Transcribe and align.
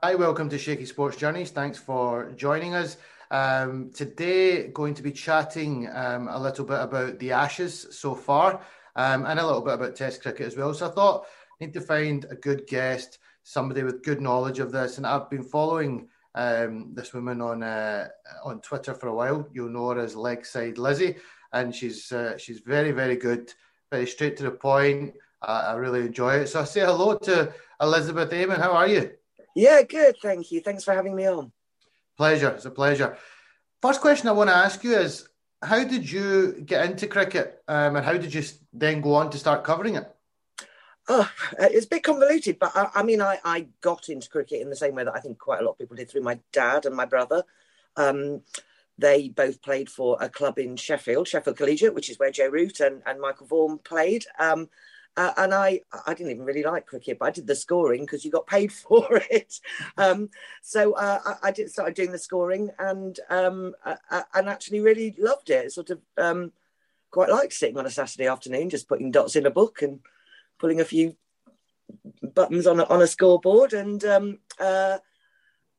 Hi, 0.00 0.14
welcome 0.14 0.48
to 0.50 0.58
Shaky 0.58 0.86
Sports 0.86 1.16
Journeys. 1.16 1.50
Thanks 1.50 1.76
for 1.76 2.30
joining 2.36 2.72
us. 2.72 2.98
Um, 3.32 3.90
today, 3.92 4.68
going 4.68 4.94
to 4.94 5.02
be 5.02 5.10
chatting 5.10 5.88
um, 5.92 6.28
a 6.28 6.38
little 6.38 6.64
bit 6.64 6.78
about 6.80 7.18
the 7.18 7.32
Ashes 7.32 7.88
so 7.90 8.14
far 8.14 8.60
um, 8.94 9.26
and 9.26 9.40
a 9.40 9.44
little 9.44 9.60
bit 9.60 9.74
about 9.74 9.96
Test 9.96 10.22
cricket 10.22 10.46
as 10.46 10.56
well. 10.56 10.72
So 10.72 10.86
I 10.86 10.92
thought 10.92 11.26
I 11.50 11.64
need 11.64 11.74
to 11.74 11.80
find 11.80 12.24
a 12.30 12.36
good 12.36 12.68
guest, 12.68 13.18
somebody 13.42 13.82
with 13.82 14.04
good 14.04 14.20
knowledge 14.20 14.60
of 14.60 14.70
this. 14.70 14.98
And 14.98 15.06
I've 15.06 15.28
been 15.28 15.42
following 15.42 16.06
um, 16.36 16.94
this 16.94 17.12
woman 17.12 17.40
on 17.40 17.64
uh, 17.64 18.06
on 18.44 18.60
Twitter 18.60 18.94
for 18.94 19.08
a 19.08 19.14
while. 19.14 19.48
You'll 19.52 19.70
know 19.70 19.90
her 19.90 19.98
as 19.98 20.14
Legside 20.14 20.78
Lizzie, 20.78 21.16
and 21.52 21.74
she's 21.74 22.12
uh, 22.12 22.38
she's 22.38 22.60
very 22.60 22.92
very 22.92 23.16
good, 23.16 23.52
very 23.90 24.06
straight 24.06 24.36
to 24.36 24.44
the 24.44 24.52
point. 24.52 25.14
I 25.42 25.72
really 25.74 26.02
enjoy 26.02 26.34
it. 26.34 26.46
So 26.46 26.60
I 26.60 26.64
say 26.64 26.82
hello 26.82 27.16
to 27.16 27.52
Elizabeth 27.80 28.32
Ammon. 28.32 28.60
How 28.60 28.74
are 28.74 28.86
you? 28.86 29.10
Yeah, 29.58 29.82
good. 29.82 30.14
Thank 30.22 30.52
you. 30.52 30.60
Thanks 30.60 30.84
for 30.84 30.94
having 30.94 31.16
me 31.16 31.26
on. 31.26 31.50
Pleasure. 32.16 32.50
It's 32.50 32.64
a 32.64 32.70
pleasure. 32.70 33.18
First 33.82 34.00
question 34.00 34.28
I 34.28 34.32
want 34.32 34.50
to 34.50 34.56
ask 34.56 34.84
you 34.84 34.94
is 34.94 35.28
how 35.60 35.82
did 35.82 36.08
you 36.08 36.62
get 36.64 36.88
into 36.88 37.08
cricket 37.08 37.60
um, 37.66 37.96
and 37.96 38.04
how 38.04 38.12
did 38.12 38.32
you 38.32 38.44
then 38.72 39.00
go 39.00 39.14
on 39.14 39.30
to 39.30 39.38
start 39.38 39.64
covering 39.64 39.96
it? 39.96 40.08
Oh, 41.08 41.28
it's 41.58 41.86
a 41.86 41.88
bit 41.88 42.04
convoluted, 42.04 42.60
but 42.60 42.70
I, 42.76 42.90
I, 42.96 43.02
mean, 43.02 43.20
I, 43.20 43.40
I 43.44 43.66
got 43.80 44.08
into 44.08 44.28
cricket 44.28 44.62
in 44.62 44.70
the 44.70 44.76
same 44.76 44.94
way 44.94 45.02
that 45.02 45.16
I 45.16 45.20
think 45.20 45.38
quite 45.38 45.60
a 45.60 45.64
lot 45.64 45.72
of 45.72 45.78
people 45.78 45.96
did 45.96 46.08
through 46.08 46.22
my 46.22 46.38
dad 46.52 46.86
and 46.86 46.94
my 46.94 47.06
brother. 47.06 47.42
Um, 47.96 48.42
they 48.96 49.28
both 49.28 49.60
played 49.60 49.90
for 49.90 50.18
a 50.20 50.28
club 50.28 50.60
in 50.60 50.76
Sheffield, 50.76 51.26
Sheffield 51.26 51.56
Collegiate, 51.56 51.94
which 51.94 52.10
is 52.10 52.18
where 52.20 52.30
Joe 52.30 52.48
Root 52.48 52.78
and, 52.78 53.02
and 53.06 53.20
Michael 53.20 53.48
Vaughan 53.48 53.78
played. 53.78 54.24
Um, 54.38 54.68
uh, 55.18 55.32
and 55.36 55.52
I, 55.52 55.80
I 56.06 56.14
didn't 56.14 56.30
even 56.30 56.44
really 56.44 56.62
like 56.62 56.86
cricket, 56.86 57.18
but 57.18 57.26
I 57.26 57.30
did 57.32 57.48
the 57.48 57.56
scoring 57.56 58.02
because 58.02 58.24
you 58.24 58.30
got 58.30 58.46
paid 58.46 58.72
for 58.72 59.20
it. 59.30 59.58
Um, 59.96 60.30
so 60.62 60.92
uh, 60.92 61.18
I, 61.26 61.48
I, 61.48 61.50
did 61.50 61.70
started 61.72 61.96
doing 61.96 62.12
the 62.12 62.18
scoring 62.18 62.70
and 62.78 63.18
um, 63.28 63.74
uh, 63.84 63.96
uh, 64.12 64.22
and 64.34 64.48
actually 64.48 64.78
really 64.78 65.16
loved 65.18 65.50
it. 65.50 65.72
Sort 65.72 65.90
of 65.90 66.00
um, 66.16 66.52
quite 67.10 67.30
like 67.30 67.50
sitting 67.50 67.76
on 67.76 67.86
a 67.86 67.90
Saturday 67.90 68.28
afternoon, 68.28 68.70
just 68.70 68.88
putting 68.88 69.10
dots 69.10 69.34
in 69.34 69.44
a 69.44 69.50
book 69.50 69.82
and 69.82 69.98
pulling 70.60 70.80
a 70.80 70.84
few 70.84 71.16
buttons 72.22 72.68
on 72.68 72.78
a, 72.78 72.84
on 72.84 73.02
a 73.02 73.08
scoreboard. 73.08 73.72
And 73.72 74.04
um, 74.04 74.38
uh, 74.60 74.98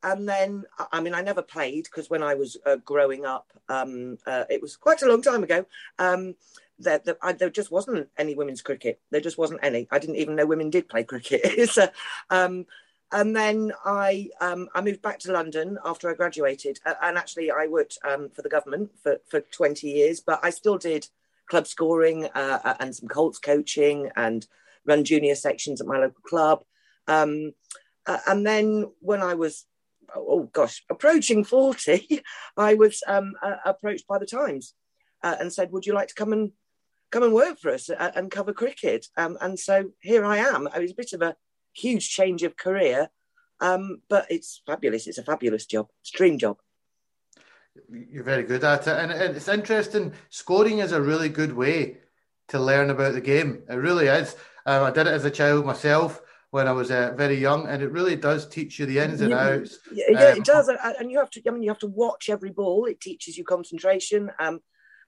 and 0.03 0.27
then 0.27 0.65
I 0.91 0.99
mean 0.99 1.13
I 1.13 1.21
never 1.21 1.41
played 1.41 1.85
because 1.85 2.09
when 2.09 2.23
I 2.23 2.33
was 2.35 2.57
uh, 2.65 2.75
growing 2.83 3.25
up, 3.25 3.53
um, 3.69 4.17
it 4.27 4.61
was 4.61 4.75
quite 4.75 5.01
a 5.01 5.07
long 5.07 5.21
time 5.21 5.43
ago. 5.43 5.65
Um, 5.97 6.35
there, 6.79 6.99
there, 6.99 7.17
I, 7.21 7.33
there, 7.33 7.49
just 7.49 7.71
wasn't 7.71 8.09
any 8.17 8.35
women's 8.35 8.61
cricket. 8.61 8.99
There 9.11 9.21
just 9.21 9.37
wasn't 9.37 9.59
any. 9.63 9.87
I 9.91 9.99
didn't 9.99 10.15
even 10.15 10.35
know 10.35 10.45
women 10.45 10.69
did 10.69 10.87
play 10.87 11.03
cricket. 11.03 11.69
so, 11.71 11.87
um, 12.29 12.65
and 13.11 13.35
then 13.35 13.71
I 13.85 14.29
um, 14.39 14.69
I 14.73 14.81
moved 14.81 15.01
back 15.01 15.19
to 15.19 15.31
London 15.31 15.77
after 15.83 16.09
I 16.09 16.13
graduated, 16.13 16.79
and 16.85 17.17
actually 17.17 17.51
I 17.51 17.67
worked 17.67 17.97
um, 18.07 18.29
for 18.29 18.41
the 18.41 18.49
government 18.49 18.91
for, 19.01 19.17
for 19.27 19.41
20 19.41 19.87
years, 19.87 20.19
but 20.19 20.39
I 20.43 20.51
still 20.51 20.77
did 20.77 21.07
club 21.49 21.65
scoring 21.65 22.25
uh, 22.35 22.59
uh 22.63 22.75
and 22.79 22.95
some 22.95 23.09
Colts 23.09 23.39
coaching 23.39 24.11
and 24.15 24.45
run 24.85 25.03
junior 25.03 25.33
sections 25.33 25.81
at 25.81 25.87
my 25.87 25.97
local 25.97 26.21
club. 26.21 26.63
Um, 27.07 27.53
uh, 28.05 28.19
and 28.27 28.45
then 28.45 28.91
when 28.99 29.21
I 29.21 29.33
was 29.33 29.65
oh 30.15 30.49
gosh 30.53 30.83
approaching 30.89 31.43
40, 31.43 32.21
I 32.57 32.75
was 32.75 33.01
um, 33.07 33.33
uh, 33.41 33.55
approached 33.65 34.07
by 34.07 34.19
the 34.19 34.25
Times. 34.25 34.73
Uh, 35.21 35.35
and 35.37 35.51
said, 35.51 35.69
"Would 35.73 35.85
you 35.85 35.93
like 35.93 36.07
to 36.07 36.15
come 36.15 36.31
and 36.31 36.53
come 37.11 37.23
and 37.23 37.33
work 37.33 37.59
for 37.59 37.71
us 37.71 37.89
and 37.89 38.31
cover 38.31 38.53
cricket. 38.53 39.07
Um, 39.17 39.37
and 39.41 39.59
so 39.59 39.91
here 40.01 40.25
I 40.25 40.37
am. 40.37 40.67
It 40.67 40.81
was 40.81 40.91
a 40.91 40.95
bit 40.95 41.13
of 41.13 41.21
a 41.21 41.35
huge 41.73 42.09
change 42.09 42.43
of 42.43 42.57
career, 42.57 43.09
um, 43.59 44.01
but 44.09 44.27
it's 44.29 44.61
fabulous. 44.65 45.07
It's 45.07 45.17
a 45.17 45.23
fabulous 45.23 45.65
job. 45.65 45.87
It's 46.01 46.13
a 46.13 46.17
dream 46.17 46.37
job. 46.37 46.57
You're 47.89 48.23
very 48.23 48.43
good 48.43 48.63
at 48.63 48.87
it. 48.87 48.97
And 48.97 49.11
it's 49.11 49.47
interesting. 49.47 50.13
Scoring 50.29 50.79
is 50.79 50.91
a 50.91 51.01
really 51.01 51.29
good 51.29 51.53
way 51.53 51.97
to 52.49 52.59
learn 52.59 52.89
about 52.89 53.13
the 53.13 53.21
game. 53.21 53.63
It 53.69 53.75
really 53.75 54.07
is. 54.07 54.35
Um, 54.65 54.83
I 54.83 54.91
did 54.91 55.07
it 55.07 55.13
as 55.13 55.25
a 55.25 55.31
child 55.31 55.65
myself 55.65 56.21
when 56.51 56.67
I 56.67 56.71
was 56.71 56.89
uh, 56.89 57.13
very 57.15 57.37
young, 57.37 57.67
and 57.67 57.81
it 57.81 57.91
really 57.91 58.15
does 58.15 58.47
teach 58.47 58.79
you 58.79 58.85
the 58.85 58.99
ins 58.99 59.21
and 59.21 59.33
outs. 59.33 59.77
Yeah, 59.93 60.05
um, 60.07 60.37
it 60.37 60.43
does, 60.43 60.67
and 60.67 61.11
you 61.11 61.19
have 61.19 61.29
to. 61.31 61.41
I 61.47 61.51
mean, 61.51 61.61
you 61.61 61.69
have 61.69 61.79
to 61.79 61.87
watch 61.87 62.27
every 62.27 62.49
ball. 62.49 62.85
It 62.85 62.99
teaches 62.99 63.37
you 63.37 63.43
concentration, 63.43 64.31
um, 64.39 64.59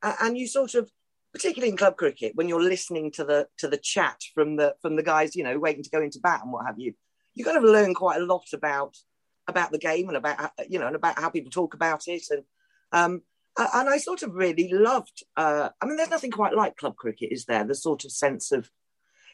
and 0.04 0.38
you 0.38 0.48
sort 0.48 0.76
of 0.76 0.92
particularly 1.34 1.72
in 1.72 1.78
club 1.78 1.98
cricket, 1.98 2.36
when 2.36 2.50
you're 2.50 2.62
listening 2.62 3.12
to 3.12 3.24
the 3.24 3.48
to 3.58 3.68
the 3.68 3.78
chat 3.78 4.22
from 4.34 4.56
the 4.56 4.76
from 4.82 4.96
the 4.96 5.04
guys, 5.04 5.36
you 5.36 5.44
know, 5.44 5.60
waiting 5.60 5.84
to 5.84 5.90
go 5.90 6.02
into 6.02 6.20
bat 6.20 6.42
and 6.44 6.52
what 6.52 6.66
have 6.66 6.80
you, 6.80 6.94
you 7.34 7.46
kind 7.46 7.58
of 7.58 7.64
learn 7.64 7.94
quite 7.94 8.22
a 8.22 8.26
lot 8.26 8.46
about 8.54 8.96
about 9.48 9.72
the 9.72 9.80
game 9.80 10.08
and 10.08 10.18
about 10.18 10.52
you 10.70 10.80
know 10.80 10.88
and 10.88 10.96
about 10.96 11.20
how 11.20 11.30
people 11.30 11.52
talk 11.52 11.74
about 11.74 12.08
it 12.08 12.24
and 12.30 12.44
um 12.92 13.22
and 13.58 13.90
I 13.90 13.98
sort 13.98 14.24
of 14.24 14.34
really 14.34 14.72
loved. 14.72 15.24
Uh, 15.36 15.70
I 15.82 15.86
mean, 15.86 15.98
there's 15.98 16.10
nothing 16.10 16.32
quite 16.32 16.56
like 16.56 16.78
club 16.78 16.96
cricket, 16.96 17.34
is 17.34 17.44
there? 17.44 17.66
The 17.66 17.76
sort 17.76 18.06
of 18.06 18.12
sense 18.14 18.54
of 18.54 18.72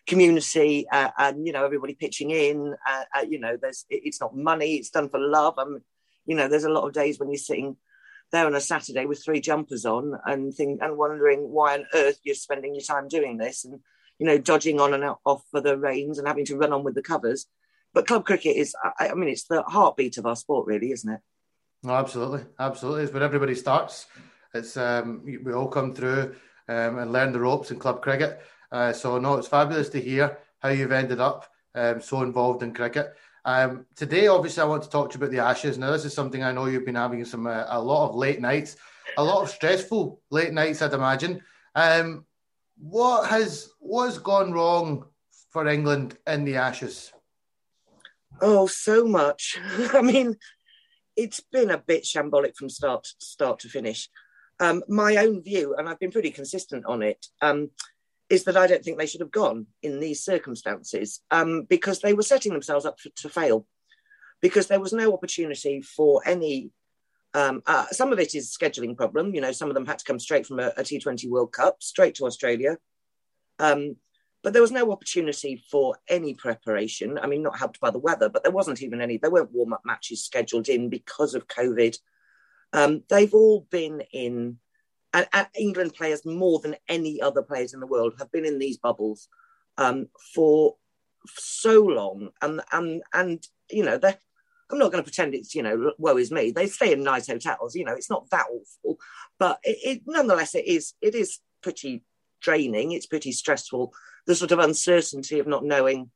community 0.08 0.88
uh, 0.92 1.12
and 1.20 1.46
you 1.46 1.54
know 1.54 1.64
everybody 1.64 1.94
pitching 1.94 2.32
in. 2.32 2.74
Uh, 2.88 3.04
uh 3.16 3.26
you 3.30 3.40
know, 3.40 3.58
there's 3.62 3.86
it, 3.90 4.02
it's 4.06 4.22
not 4.22 4.36
money; 4.36 4.76
it's 4.76 4.90
done 4.90 5.10
for 5.10 5.20
love. 5.20 5.56
I 5.58 5.66
mean, 5.66 5.82
you 6.26 6.36
know, 6.36 6.48
there's 6.48 6.64
a 6.64 6.72
lot 6.72 6.86
of 6.88 6.94
days 6.94 7.20
when 7.20 7.30
you're 7.30 7.38
sitting 7.38 7.78
there 8.32 8.46
on 8.46 8.56
a 8.56 8.62
Saturday 8.62 9.06
with 9.06 9.24
three 9.24 9.42
jumpers 9.42 9.86
on 9.86 10.14
and 10.26 10.54
think 10.54 10.82
and 10.82 10.98
wondering 10.98 11.50
why 11.50 11.76
on 11.76 11.86
earth 11.94 12.20
you're 12.24 12.36
spending 12.36 12.74
your 12.74 12.84
time 12.84 13.08
doing 13.08 13.38
this 13.38 13.64
and 13.64 13.80
you 14.20 14.26
know 14.26 14.38
dodging 14.38 14.80
on 14.80 14.94
and 14.94 15.04
off 15.26 15.44
for 15.52 15.62
the 15.62 15.78
rains 15.78 16.18
and 16.18 16.28
having 16.28 16.46
to 16.46 16.58
run 16.58 16.74
on 16.74 16.84
with 16.84 16.96
the 16.96 17.02
covers. 17.02 17.46
But 17.94 18.06
club 18.06 18.26
cricket 18.26 18.56
is, 18.56 18.76
I, 19.00 19.10
I 19.10 19.14
mean, 19.14 19.30
it's 19.30 19.46
the 19.46 19.64
heartbeat 19.64 20.18
of 20.18 20.26
our 20.26 20.36
sport, 20.36 20.68
really, 20.68 20.92
isn't 20.92 21.12
it? 21.12 21.22
No, 21.84 21.94
absolutely, 21.94 22.46
absolutely. 22.60 23.04
It's 23.04 23.14
where 23.14 23.24
everybody 23.24 23.56
starts. 23.56 24.08
It's 24.54 24.78
um, 24.78 25.24
we 25.26 25.54
all 25.54 25.68
come 25.68 25.94
through 25.94 26.36
um, 26.68 27.00
and 27.00 27.12
learn 27.12 27.32
the 27.32 27.40
ropes 27.40 27.72
in 27.72 27.80
club 27.80 28.02
cricket. 28.02 28.42
Uh, 28.72 28.94
so 28.94 29.18
no, 29.18 29.36
it's 29.36 29.48
fabulous 29.48 29.90
to 29.90 30.02
hear 30.02 30.38
how 30.60 30.70
you've 30.70 30.92
ended 30.92 31.20
up 31.20 31.50
um, 31.76 32.02
so 32.02 32.22
involved 32.22 32.64
in 32.64 32.74
cricket. 32.74 33.16
Um, 33.46 33.86
today, 33.96 34.28
obviously, 34.28 34.62
I 34.62 34.66
want 34.66 34.84
to 34.84 34.90
talk 34.90 35.10
to 35.10 35.18
you 35.18 35.24
about 35.24 35.32
the 35.32 35.44
Ashes. 35.44 35.78
Now, 35.78 35.92
this 35.92 36.06
is 36.06 36.14
something 36.14 36.44
I 36.44 36.52
know 36.52 36.66
you've 36.66 36.86
been 36.86 36.96
having 36.96 37.24
some 37.26 37.48
uh, 37.48 37.66
a 37.68 37.82
lot 37.82 38.10
of 38.10 38.16
late 38.16 38.42
nights, 38.42 38.76
a 39.18 39.24
lot 39.24 39.44
of 39.44 39.50
stressful 39.50 40.22
late 40.30 40.54
nights, 40.54 40.82
I'd 40.82 40.94
imagine. 40.94 41.42
Um, 41.76 42.26
what 42.78 43.30
has 43.30 43.70
what 43.80 44.06
has 44.06 44.20
gone 44.20 44.52
wrong 44.52 45.06
for 45.50 45.68
England 45.68 46.18
in 46.28 46.46
the 46.46 46.58
Ashes? 46.58 47.12
Oh, 48.42 48.68
so 48.68 49.06
much. 49.06 49.58
I 49.94 50.02
mean, 50.02 50.36
it's 51.16 51.40
been 51.40 51.72
a 51.72 51.78
bit 51.78 52.04
shambolic 52.04 52.56
from 52.56 52.70
start 52.70 53.08
start 53.20 53.60
to 53.60 53.70
finish. 53.70 54.10
Um, 54.60 54.84
my 54.88 55.18
own 55.18 55.44
view, 55.44 55.76
and 55.78 55.88
I've 55.88 56.00
been 56.00 56.12
pretty 56.12 56.32
consistent 56.32 56.86
on 56.86 57.04
it. 57.04 57.28
Um, 57.42 57.70
is 58.30 58.44
that 58.44 58.58
I 58.58 58.68
don't 58.68 58.84
think 58.84 58.98
they 58.98 59.06
should 59.06 59.22
have 59.22 59.32
gone 59.32 59.68
in 59.82 60.00
these 60.00 60.24
circumstances 60.24 61.22
um, 61.32 61.64
because 61.64 62.02
they 62.02 62.14
were 62.14 62.24
setting 62.24 62.52
themselves 62.54 62.86
up 62.86 63.00
for, 63.00 63.10
to 63.10 63.30
fail 63.30 63.66
because 64.42 64.68
there 64.68 64.80
was 64.80 64.94
no 64.94 65.14
opportunity 65.14 65.82
for 65.82 66.22
any. 66.26 66.72
Um, 67.34 67.62
uh, 67.68 67.86
some 67.92 68.12
of 68.12 68.20
it 68.20 68.36
is 68.36 68.56
scheduling 68.56 68.98
problem. 68.98 69.34
You 69.34 69.42
know, 69.42 69.52
some 69.52 69.70
of 69.70 69.76
them 69.76 69.86
had 69.86 70.00
to 70.00 70.06
come 70.06 70.20
straight 70.20 70.46
from 70.46 70.60
a 70.60 70.68
a 70.78 70.84
T20 70.84 71.30
World 71.30 71.52
Cup 71.52 71.82
straight 71.82 72.16
to 72.16 72.26
Australia. 72.26 72.78
Um, 73.60 73.96
but 74.44 74.54
there 74.54 74.62
was 74.62 74.72
no 74.72 74.92
opportunity 74.92 75.62
for 75.70 75.98
any 76.08 76.34
preparation. 76.34 77.18
I 77.18 77.28
mean, 77.28 77.42
not 77.42 77.58
helped 77.58 77.80
by 77.80 77.90
the 77.90 78.00
weather, 78.00 78.30
but 78.30 78.44
there 78.44 78.52
wasn't 78.52 78.82
even 78.82 79.02
any. 79.02 79.18
There 79.18 79.32
weren't 79.32 79.52
warm 79.52 79.74
up 79.74 79.82
matches 79.84 80.24
scheduled 80.24 80.70
in 80.70 80.90
because 80.90 81.34
of 81.34 81.48
COVID. 81.48 81.98
Um, 82.72 83.04
they've 83.10 83.34
all 83.34 83.68
been 83.70 84.02
in 84.14 84.60
and, 85.18 85.28
and, 85.34 85.48
England 85.58 85.94
players 85.96 86.26
more 86.26 86.60
than 86.60 86.76
any 86.88 87.22
other 87.22 87.42
players 87.42 87.74
in 87.74 87.80
the 87.80 87.88
world 87.88 88.14
have 88.20 88.32
been 88.32 88.46
in 88.46 88.60
these 88.60 88.78
bubbles 88.78 89.28
um, 89.78 90.08
for 90.34 90.76
so 91.36 91.82
long, 91.82 92.30
and 92.42 92.62
and 92.72 93.02
and 93.14 93.48
you 93.70 93.84
know 93.84 93.98
they 93.98 94.14
I'm 94.70 94.78
not 94.78 94.92
going 94.92 95.04
to 95.04 95.10
pretend 95.10 95.34
it's 95.34 95.56
you 95.56 95.64
know 95.64 95.92
woe 95.98 96.18
is 96.18 96.32
me. 96.32 96.52
They 96.52 96.68
stay 96.68 96.94
in 96.94 97.04
nice 97.04 97.28
hotels. 97.28 97.76
You 97.76 97.86
know 97.86 97.94
it's 97.94 98.10
not 98.10 98.30
that 98.30 98.46
awful, 98.52 99.00
but 99.40 99.60
it, 99.64 99.78
it, 99.84 100.02
nonetheless 100.06 100.56
it 100.56 100.68
is 100.68 100.94
it 101.02 101.16
is 101.16 101.40
pretty 101.62 102.04
draining. 102.42 102.92
It's 102.92 103.08
pretty 103.08 103.32
stressful. 103.32 103.94
The 104.28 104.36
sort 104.36 104.52
of 104.52 104.60
uncertainty 104.60 105.40
of 105.40 105.48
not 105.48 105.66
knowing 105.66 106.12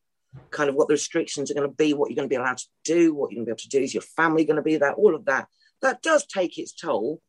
kind 0.51 0.69
of 0.69 0.75
what 0.75 0.87
the 0.87 0.93
restrictions 0.93 1.49
are 1.49 1.55
going 1.55 1.69
to 1.69 1.75
be, 1.75 1.93
what 1.93 2.09
you're 2.09 2.15
going 2.15 2.29
to 2.29 2.33
be 2.33 2.37
allowed 2.37 2.57
to 2.57 2.67
do, 2.85 3.13
what 3.13 3.31
you're 3.31 3.37
going 3.37 3.45
to 3.45 3.49
be 3.49 3.51
able 3.51 3.57
to 3.57 3.69
do. 3.69 3.81
Is 3.81 3.93
your 3.93 4.03
family 4.03 4.45
going 4.45 4.57
to 4.57 4.61
be 4.61 4.77
there? 4.77 4.93
All 4.93 5.15
of 5.15 5.25
that 5.25 5.47
that 5.81 6.01
does 6.01 6.25
take 6.25 6.57
its 6.57 6.73
toll. 6.73 7.21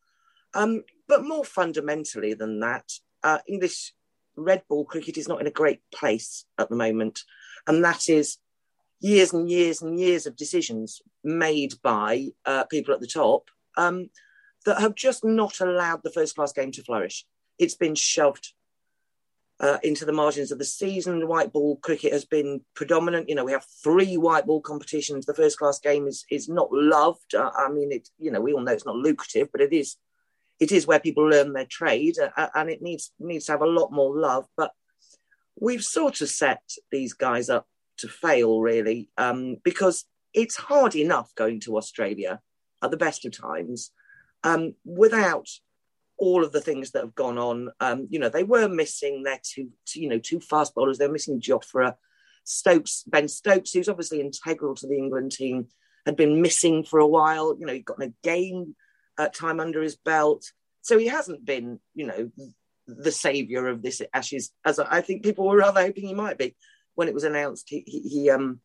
Um, 0.55 0.83
but 1.13 1.27
more 1.27 1.45
fundamentally 1.45 2.33
than 2.33 2.61
that, 2.61 2.91
uh, 3.23 3.37
English 3.47 3.93
red 4.35 4.63
ball 4.67 4.87
cricket 4.87 5.19
is 5.19 5.29
not 5.29 5.43
in 5.43 5.47
a 5.47 5.51
great 5.51 5.81
place 5.95 6.47
at 6.59 6.71
the 6.71 6.75
moment. 6.75 7.21
And 7.67 7.85
that 7.85 8.09
is 8.09 8.39
years 8.99 9.35
and 9.35 9.51
years 9.51 9.83
and 9.83 10.01
years 10.01 10.27
of 10.27 10.37
decisions 10.37 11.03
made 11.23 11.75
by 11.83 12.29
uh, 12.47 12.65
people 12.65 12.95
at 12.95 13.01
the 13.01 13.07
top 13.07 13.51
um, 13.77 14.09
that 14.65 14.81
have 14.81 14.95
just 14.95 15.23
not 15.23 15.61
allowed 15.61 16.01
the 16.03 16.11
first 16.11 16.35
class 16.35 16.51
game 16.51 16.73
to 16.73 16.83
flourish. 16.83 17.27
It's 17.59 17.75
been 17.75 17.95
shoved 17.95 18.55
uh, 19.61 19.77
into 19.83 20.07
the 20.07 20.15
margins 20.15 20.51
of 20.51 20.59
the 20.59 20.65
season. 20.65 21.29
White 21.29 21.53
ball 21.53 21.77
cricket 21.77 22.15
has 22.15 22.25
been 22.25 22.63
predominant. 22.73 23.29
You 23.29 23.35
know, 23.35 23.45
we 23.45 23.53
have 23.53 23.67
three 23.85 24.17
white 24.17 24.47
ball 24.47 24.63
competitions. 24.63 25.27
The 25.27 25.35
first 25.35 25.59
class 25.59 25.79
game 25.79 26.07
is 26.07 26.25
is 26.31 26.49
not 26.49 26.69
loved. 26.73 27.35
Uh, 27.35 27.51
I 27.55 27.69
mean, 27.69 27.93
it. 27.93 28.09
You 28.19 28.31
know, 28.31 28.41
we 28.41 28.55
all 28.55 28.63
know 28.63 28.73
it's 28.73 28.87
not 28.87 28.97
lucrative, 28.97 29.49
but 29.53 29.61
it 29.61 29.75
is. 29.75 29.97
It 30.61 30.73
is 30.73 30.87
where 30.87 31.01
people 31.01 31.29
learn 31.29 31.53
their 31.53 31.67
trade, 31.67 32.17
uh, 32.37 32.49
and 32.55 32.71
it 32.71 32.83
needs 32.83 33.13
needs 33.19 33.47
to 33.47 33.53
have 33.53 33.63
a 33.63 33.67
lot 33.67 33.93
more 33.93 34.17
love. 34.17 34.47
But 34.57 34.73
we've 35.61 35.83
sort 35.83 36.21
of 36.21 36.29
set 36.29 36.63
these 36.91 37.15
guys 37.15 37.51
up 37.51 37.67
to 37.99 38.09
fail, 38.09 38.61
really, 38.61 39.11
um, 39.19 39.57
because 39.65 40.05
it's 40.33 40.57
hard 40.57 40.97
enough 40.97 41.35
going 41.35 41.61
to 41.61 41.77
Australia 41.77 42.41
at 42.83 42.91
the 42.91 42.97
best 42.97 43.25
of 43.25 43.37
times 43.37 43.91
um, 44.45 44.75
without 44.85 45.49
all 46.19 46.45
of 46.45 46.53
the 46.53 46.61
things 46.61 46.93
that 46.93 47.03
have 47.03 47.15
gone 47.15 47.39
on. 47.39 47.71
Um, 47.81 48.07
you 48.11 48.19
know, 48.19 48.29
they 48.29 48.45
were 48.45 48.69
missing 48.69 49.23
their 49.23 49.41
two, 49.43 49.71
two, 49.87 50.01
you 50.01 50.09
know, 50.09 50.19
two 50.19 50.41
fast 50.41 50.75
bowlers. 50.75 50.99
They're 50.99 51.11
missing 51.11 51.41
Jofra, 51.41 51.97
Stokes, 52.45 53.05
Ben 53.07 53.29
Stokes, 53.29 53.73
who's 53.73 53.89
obviously 53.89 54.21
integral 54.21 54.75
to 54.77 54.87
the 54.87 54.97
England 54.97 55.33
team, 55.33 55.69
had 56.07 56.17
been 56.17 56.43
missing 56.43 56.85
for 56.85 56.99
a 56.99 57.07
while. 57.07 57.57
You 57.59 57.67
know, 57.67 57.73
he 57.73 57.81
got 57.81 58.03
a 58.03 58.13
game 58.23 58.77
uh, 59.19 59.29
time 59.29 59.61
under 59.61 59.83
his 59.83 59.97
belt, 59.97 60.45
so 60.81 60.99
he 60.99 61.07
hasn't 61.07 61.45
been, 61.45 61.81
you 61.95 62.07
know, 62.07 62.31
the 62.87 63.13
saviour 63.13 63.69
of 63.69 63.83
this 63.83 64.03
Ashes 64.13 64.51
as 64.65 64.79
I 64.79 65.01
think 65.01 65.23
people 65.23 65.47
were 65.47 65.57
rather 65.57 65.81
hoping 65.81 66.07
he 66.07 66.15
might 66.15 66.39
be 66.39 66.57
when 66.95 67.09
it 67.09 67.15
was 67.15 67.25
announced. 67.25 67.69
He, 67.69 67.85
he, 67.87 68.01
he 68.01 68.31
um 68.31 68.61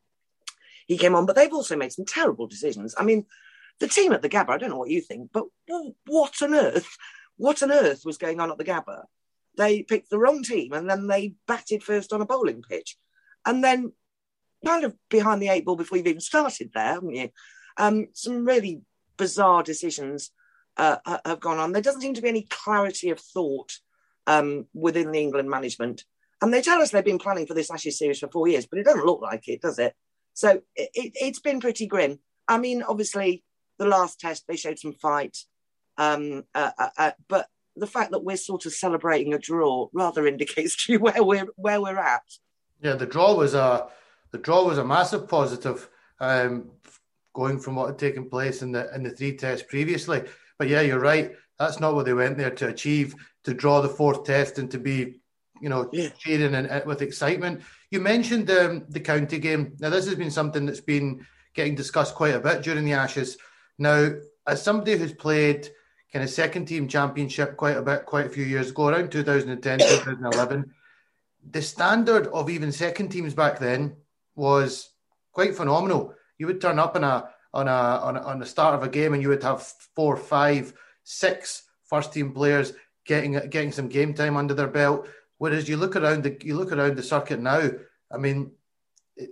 he 0.86 0.98
came 0.98 1.14
on, 1.14 1.26
but 1.26 1.36
they've 1.36 1.52
also 1.52 1.76
made 1.76 1.92
some 1.92 2.04
terrible 2.04 2.46
decisions. 2.46 2.94
I 2.98 3.04
mean, 3.04 3.26
the 3.78 3.88
team 3.88 4.12
at 4.12 4.22
the 4.22 4.28
Gabba, 4.28 4.50
I 4.50 4.58
don't 4.58 4.70
know 4.70 4.78
what 4.78 4.90
you 4.90 5.00
think, 5.00 5.30
but 5.32 5.44
what 6.06 6.42
on 6.42 6.54
earth 6.54 6.88
what 7.38 7.62
on 7.62 7.72
earth 7.72 8.02
was 8.04 8.18
going 8.18 8.40
on 8.40 8.50
at 8.50 8.58
the 8.58 8.64
Gabba? 8.64 9.04
They 9.56 9.82
picked 9.82 10.10
the 10.10 10.18
wrong 10.18 10.42
team 10.42 10.72
and 10.72 10.90
then 10.90 11.06
they 11.06 11.34
batted 11.46 11.82
first 11.82 12.12
on 12.12 12.20
a 12.20 12.26
bowling 12.26 12.62
pitch. 12.62 12.96
And 13.46 13.64
then, 13.64 13.92
kind 14.66 14.84
of 14.84 14.94
behind 15.08 15.40
the 15.40 15.48
eight 15.48 15.64
ball 15.64 15.76
before 15.76 15.96
you've 15.96 16.06
even 16.06 16.20
started 16.20 16.70
there, 16.74 16.94
haven't 16.94 17.14
you? 17.14 17.30
Um, 17.76 18.08
some 18.12 18.44
really 18.44 18.82
bizarre 19.16 19.62
decisions 19.62 20.32
uh, 20.78 21.18
have 21.24 21.40
gone 21.40 21.58
on. 21.58 21.72
There 21.72 21.82
doesn't 21.82 22.00
seem 22.00 22.14
to 22.14 22.22
be 22.22 22.28
any 22.28 22.46
clarity 22.48 23.10
of 23.10 23.20
thought 23.20 23.72
um, 24.26 24.66
within 24.72 25.10
the 25.12 25.20
England 25.20 25.50
management. 25.50 26.04
And 26.40 26.54
they 26.54 26.62
tell 26.62 26.80
us 26.80 26.90
they've 26.90 27.04
been 27.04 27.18
planning 27.18 27.46
for 27.46 27.54
this 27.54 27.70
Ashes 27.70 27.98
series 27.98 28.20
for 28.20 28.28
four 28.28 28.46
years, 28.46 28.66
but 28.66 28.78
it 28.78 28.84
doesn't 28.84 29.04
look 29.04 29.20
like 29.20 29.48
it, 29.48 29.60
does 29.60 29.78
it? 29.78 29.94
So 30.34 30.60
it, 30.76 30.90
has 31.20 31.38
it, 31.38 31.42
been 31.42 31.60
pretty 31.60 31.86
grim. 31.86 32.20
I 32.46 32.58
mean, 32.58 32.82
obviously, 32.82 33.42
the 33.78 33.86
last 33.86 34.20
test, 34.20 34.44
they 34.46 34.56
showed 34.56 34.78
some 34.78 34.92
fight. 34.92 35.36
Um, 35.96 36.44
uh, 36.54 36.70
uh, 36.78 36.90
uh, 36.96 37.10
but 37.28 37.48
the 37.74 37.88
fact 37.88 38.12
that 38.12 38.22
we're 38.22 38.36
sort 38.36 38.66
of 38.66 38.72
celebrating 38.72 39.34
a 39.34 39.38
draw 39.38 39.88
rather 39.92 40.26
indicates 40.28 40.86
to 40.86 40.92
you 40.92 40.98
where 41.00 41.22
we're 41.22 41.48
where 41.56 41.80
we're 41.80 41.98
at. 41.98 42.22
Yeah, 42.80 42.94
the 42.94 43.06
draw 43.06 43.34
was 43.34 43.54
a 43.54 43.88
the 44.30 44.38
draw 44.38 44.64
was 44.64 44.78
a 44.78 44.84
massive 44.84 45.26
positive, 45.26 45.88
um, 46.20 46.70
going 47.34 47.58
from 47.58 47.74
what 47.74 47.88
had 47.88 47.98
taken 47.98 48.30
place 48.30 48.62
in 48.62 48.70
the 48.70 48.94
in 48.94 49.02
the 49.02 49.10
three 49.10 49.36
tests 49.36 49.66
previously. 49.68 50.22
But 50.58 50.68
yeah, 50.68 50.80
you're 50.80 51.00
right. 51.00 51.32
That's 51.58 51.80
not 51.80 51.94
what 51.94 52.04
they 52.06 52.14
went 52.14 52.38
there 52.38 52.50
to 52.50 52.68
achieve. 52.68 53.14
To 53.44 53.54
draw 53.54 53.80
the 53.80 53.88
fourth 53.88 54.24
test 54.24 54.58
and 54.58 54.70
to 54.70 54.78
be, 54.78 55.20
you 55.60 55.68
know, 55.68 55.88
yeah. 55.92 56.10
cheering 56.18 56.54
and, 56.54 56.66
and, 56.66 56.84
with 56.84 57.02
excitement. 57.02 57.62
You 57.90 58.00
mentioned 58.00 58.50
um, 58.50 58.84
the 58.88 59.00
county 59.00 59.38
game. 59.38 59.76
Now, 59.78 59.90
this 59.90 60.06
has 60.06 60.16
been 60.16 60.30
something 60.30 60.66
that's 60.66 60.80
been 60.80 61.26
getting 61.54 61.74
discussed 61.74 62.14
quite 62.14 62.34
a 62.34 62.40
bit 62.40 62.62
during 62.62 62.84
the 62.84 62.92
Ashes. 62.92 63.38
Now, 63.78 64.10
as 64.46 64.62
somebody 64.62 64.96
who's 64.96 65.12
played 65.12 65.70
kind 66.12 66.24
of 66.24 66.30
second 66.30 66.66
team 66.66 66.88
championship 66.88 67.56
quite 67.56 67.76
a 67.76 67.82
bit, 67.82 68.06
quite 68.06 68.26
a 68.26 68.30
few 68.30 68.44
years 68.44 68.70
ago, 68.70 68.88
around 68.88 69.10
2010, 69.10 69.78
2011. 69.78 70.74
The 71.50 71.62
standard 71.62 72.26
of 72.28 72.50
even 72.50 72.72
second 72.72 73.08
teams 73.08 73.34
back 73.34 73.58
then 73.58 73.96
was 74.34 74.90
quite 75.32 75.54
phenomenal. 75.54 76.14
You 76.38 76.46
would 76.46 76.60
turn 76.60 76.78
up 76.78 76.96
in 76.96 77.04
a 77.04 77.30
on 77.52 77.68
a 77.68 77.70
on, 77.70 78.16
on 78.16 78.38
the 78.38 78.46
start 78.46 78.74
of 78.74 78.82
a 78.82 78.88
game 78.88 79.14
and 79.14 79.22
you 79.22 79.28
would 79.28 79.42
have 79.42 79.62
four, 79.94 80.16
five, 80.16 80.72
six 81.04 81.64
first 81.84 82.12
team 82.12 82.32
players 82.32 82.72
getting 83.06 83.32
getting 83.48 83.72
some 83.72 83.88
game 83.88 84.14
time 84.14 84.36
under 84.36 84.54
their 84.54 84.68
belt. 84.68 85.08
Whereas 85.38 85.68
you 85.68 85.76
look 85.76 85.96
around 85.96 86.24
the 86.24 86.36
you 86.42 86.56
look 86.56 86.72
around 86.72 86.96
the 86.96 87.02
circuit 87.02 87.40
now, 87.40 87.70
I 88.12 88.18
mean, 88.18 88.52
it, 89.16 89.30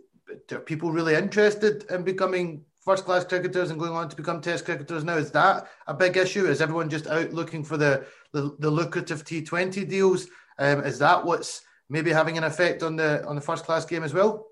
are 0.52 0.60
people 0.60 0.92
really 0.92 1.14
interested 1.14 1.84
in 1.90 2.02
becoming 2.02 2.64
first 2.86 3.04
class 3.04 3.24
cricketers 3.24 3.70
and 3.70 3.80
going 3.80 3.92
on 3.92 4.08
to 4.08 4.16
become 4.16 4.40
test 4.40 4.64
cricketers 4.64 5.02
now. 5.02 5.16
Is 5.16 5.32
that 5.32 5.66
a 5.88 5.92
big 5.92 6.16
issue? 6.16 6.46
Is 6.46 6.62
everyone 6.62 6.88
just 6.88 7.08
out 7.08 7.32
looking 7.32 7.64
for 7.64 7.76
the, 7.76 8.06
the, 8.32 8.54
the 8.60 8.70
lucrative 8.70 9.24
T20 9.24 9.88
deals? 9.88 10.28
Um, 10.58 10.84
is 10.84 11.00
that 11.00 11.24
what's 11.24 11.62
maybe 11.90 12.12
having 12.12 12.38
an 12.38 12.44
effect 12.44 12.84
on 12.84 12.94
the 12.96 13.26
on 13.26 13.34
the 13.34 13.42
first 13.42 13.64
class 13.64 13.84
game 13.84 14.04
as 14.04 14.14
well? 14.14 14.46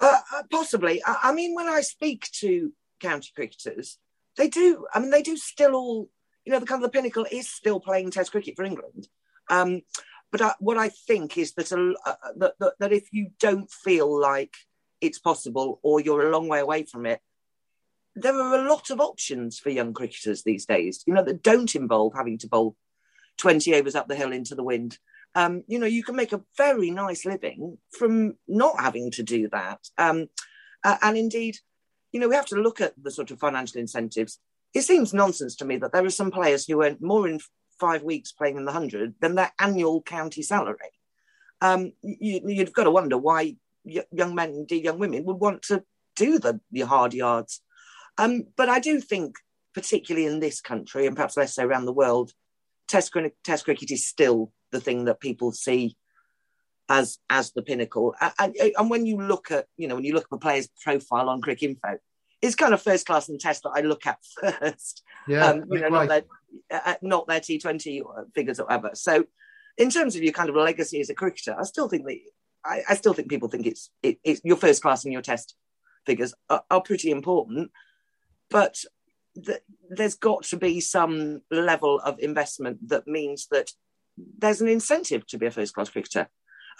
Uh, 0.00 0.18
uh, 0.34 0.42
possibly. 0.50 1.00
I, 1.06 1.16
I, 1.24 1.32
mean, 1.32 1.54
when 1.54 1.68
I 1.68 1.80
speak 1.82 2.28
to 2.40 2.72
county 3.02 3.30
cricketers, 3.34 3.98
they 4.36 4.48
do. 4.48 4.86
I 4.94 5.00
mean, 5.00 5.10
they 5.10 5.22
do 5.22 5.36
still 5.36 5.74
all. 5.74 6.10
You 6.44 6.52
know, 6.52 6.58
the 6.58 6.66
kind 6.66 6.82
of 6.82 6.90
the 6.90 6.96
pinnacle 6.96 7.26
is 7.30 7.48
still 7.48 7.78
playing 7.78 8.10
Test 8.10 8.32
cricket 8.32 8.56
for 8.56 8.64
England. 8.64 9.06
Um, 9.48 9.82
but 10.32 10.40
I, 10.40 10.54
what 10.58 10.78
I 10.78 10.88
think 10.88 11.36
is 11.38 11.52
that, 11.54 11.70
a, 11.70 11.94
uh, 12.04 12.14
that, 12.38 12.54
that 12.58 12.72
that 12.80 12.92
if 12.92 13.12
you 13.12 13.30
don't 13.38 13.70
feel 13.70 14.18
like 14.18 14.54
it's 15.00 15.18
possible 15.18 15.78
or 15.82 16.00
you're 16.00 16.28
a 16.28 16.32
long 16.32 16.48
way 16.48 16.60
away 16.60 16.84
from 16.84 17.06
it, 17.06 17.20
there 18.14 18.34
are 18.34 18.54
a 18.54 18.68
lot 18.68 18.90
of 18.90 19.00
options 19.00 19.58
for 19.58 19.70
young 19.70 19.92
cricketers 19.92 20.42
these 20.42 20.66
days, 20.66 21.02
you 21.06 21.14
know, 21.14 21.24
that 21.24 21.42
don't 21.42 21.74
involve 21.74 22.14
having 22.14 22.38
to 22.38 22.48
bowl 22.48 22.76
20 23.38 23.74
overs 23.74 23.94
up 23.94 24.08
the 24.08 24.16
hill 24.16 24.32
into 24.32 24.54
the 24.54 24.64
wind. 24.64 24.98
Um, 25.34 25.64
you 25.66 25.78
know, 25.78 25.86
you 25.86 26.02
can 26.02 26.16
make 26.16 26.32
a 26.32 26.42
very 26.56 26.90
nice 26.90 27.24
living 27.24 27.78
from 27.98 28.34
not 28.46 28.80
having 28.80 29.10
to 29.12 29.22
do 29.22 29.48
that. 29.50 29.80
Um, 29.96 30.28
uh, 30.84 30.98
and 31.00 31.16
indeed, 31.16 31.56
you 32.12 32.20
know, 32.20 32.28
we 32.28 32.34
have 32.34 32.46
to 32.46 32.56
look 32.56 32.80
at 32.80 32.94
the 33.02 33.10
sort 33.10 33.30
of 33.30 33.38
financial 33.38 33.80
incentives. 33.80 34.38
It 34.74 34.82
seems 34.82 35.12
nonsense 35.12 35.56
to 35.56 35.64
me 35.64 35.76
that 35.78 35.92
there 35.92 36.04
are 36.04 36.10
some 36.10 36.30
players 36.30 36.66
who 36.66 36.82
earn 36.82 36.98
more 37.00 37.28
in 37.28 37.40
five 37.80 38.02
weeks 38.02 38.32
playing 38.32 38.56
in 38.56 38.64
the 38.64 38.72
100 38.72 39.14
than 39.20 39.34
their 39.34 39.52
annual 39.60 40.02
county 40.02 40.42
salary. 40.42 40.76
Um, 41.60 41.92
you, 42.02 42.58
have 42.58 42.72
got 42.72 42.84
to 42.84 42.90
wonder 42.90 43.16
why 43.16 43.56
young 43.84 44.34
men, 44.34 44.50
indeed 44.50 44.84
young 44.84 44.98
women, 44.98 45.24
would 45.24 45.38
want 45.38 45.62
to 45.62 45.84
do 46.16 46.38
the, 46.38 46.60
the 46.70 46.82
hard 46.82 47.14
yards 47.14 47.60
um, 48.18 48.44
but 48.56 48.68
I 48.68 48.80
do 48.80 49.00
think, 49.00 49.36
particularly 49.74 50.26
in 50.26 50.40
this 50.40 50.60
country 50.60 51.06
and 51.06 51.16
perhaps 51.16 51.36
less 51.36 51.54
so 51.54 51.64
around 51.64 51.86
the 51.86 51.92
world, 51.92 52.32
Test, 52.88 53.16
test 53.42 53.64
cricket 53.64 53.90
is 53.90 54.06
still 54.06 54.52
the 54.70 54.80
thing 54.80 55.06
that 55.06 55.20
people 55.20 55.50
see 55.52 55.96
as 56.92 57.18
as 57.30 57.52
the 57.52 57.62
pinnacle. 57.62 58.14
And, 58.38 58.54
and, 58.76 58.90
when 58.90 59.06
you 59.06 59.16
look 59.16 59.50
at, 59.50 59.66
you 59.78 59.88
know, 59.88 59.94
when 59.94 60.04
you 60.04 60.12
look 60.12 60.26
at 60.30 60.36
a 60.36 60.38
player's 60.38 60.68
profile 60.82 61.30
on 61.30 61.40
Cricinfo, 61.40 61.96
it's 62.42 62.54
kind 62.54 62.74
of 62.74 62.82
first 62.82 63.06
class 63.06 63.28
and 63.28 63.40
test 63.40 63.62
that 63.62 63.72
I 63.74 63.80
look 63.80 64.06
at 64.06 64.18
first. 64.60 65.02
Yeah, 65.26 65.46
um, 65.46 65.64
you 65.70 65.80
know, 65.80 65.88
not 65.88 66.08
their, 66.08 66.22
uh, 66.70 66.80
uh 66.84 66.94
not 67.00 67.26
their 67.26 67.40
T20 67.40 68.02
figures 68.34 68.60
or 68.60 68.64
whatever. 68.64 68.90
So, 68.94 69.24
in 69.78 69.88
terms 69.88 70.16
of 70.16 70.22
your 70.22 70.34
kind 70.34 70.50
of 70.50 70.56
legacy 70.56 71.00
as 71.00 71.08
a 71.08 71.14
cricketer, 71.14 71.56
I 71.58 71.62
still 71.64 71.88
think 71.88 72.04
that 72.06 72.18
I, 72.64 72.82
I 72.90 72.94
still 72.94 73.14
think 73.14 73.30
people 73.30 73.48
think 73.48 73.66
it's 73.66 73.90
it, 74.02 74.18
it's 74.22 74.42
your 74.44 74.56
first 74.56 74.82
class 74.82 75.04
and 75.04 75.12
your 75.12 75.22
test 75.22 75.56
figures 76.04 76.34
are, 76.50 76.62
are 76.70 76.82
pretty 76.82 77.10
important 77.10 77.70
but 78.50 78.76
th- 79.44 79.62
there's 79.88 80.14
got 80.14 80.42
to 80.42 80.56
be 80.56 80.80
some 80.80 81.42
level 81.50 82.00
of 82.00 82.18
investment 82.18 82.88
that 82.88 83.06
means 83.06 83.46
that 83.50 83.70
there's 84.38 84.60
an 84.60 84.68
incentive 84.68 85.26
to 85.28 85.38
be 85.38 85.46
a 85.46 85.50
first 85.50 85.74
class 85.74 85.88
cricketer 85.88 86.28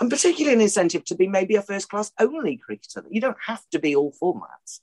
and 0.00 0.10
particularly 0.10 0.54
an 0.54 0.60
incentive 0.60 1.04
to 1.04 1.14
be 1.14 1.26
maybe 1.26 1.56
a 1.56 1.62
first 1.62 1.88
class 1.88 2.12
only 2.18 2.56
cricketer. 2.56 3.04
You 3.10 3.20
don't 3.20 3.36
have 3.46 3.68
to 3.70 3.78
be 3.78 3.94
all 3.94 4.12
formats. 4.12 4.80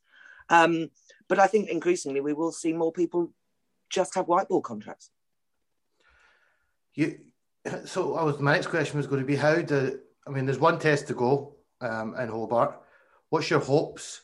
Um, 0.50 0.90
but 1.28 1.40
I 1.40 1.48
think 1.48 1.70
increasingly 1.70 2.22
we 2.22 2.34
will 2.34 2.52
see 2.52 2.74
more 2.74 2.92
people 2.92 3.32
just 3.90 4.16
have 4.16 4.28
white 4.28 4.48
ball 4.48 4.62
contracts. 4.62 5.12
You, 6.94 7.20
so 7.86 8.16
I 8.16 8.24
was 8.24 8.40
my 8.40 8.54
next 8.54 8.68
question 8.68 8.98
was 8.98 9.08
going 9.08 9.22
to 9.22 9.28
be 9.28 9.36
how 9.36 9.62
do 9.62 10.00
I 10.28 10.32
mean 10.32 10.46
there's 10.46 10.60
one 10.60 10.80
test 10.80 11.08
to 11.08 11.14
go 11.14 11.56
um, 11.82 12.16
in 12.16 12.30
Hobart. 12.30 12.80
What's 13.30 13.50
your 13.50 13.60
hopes 13.60 14.22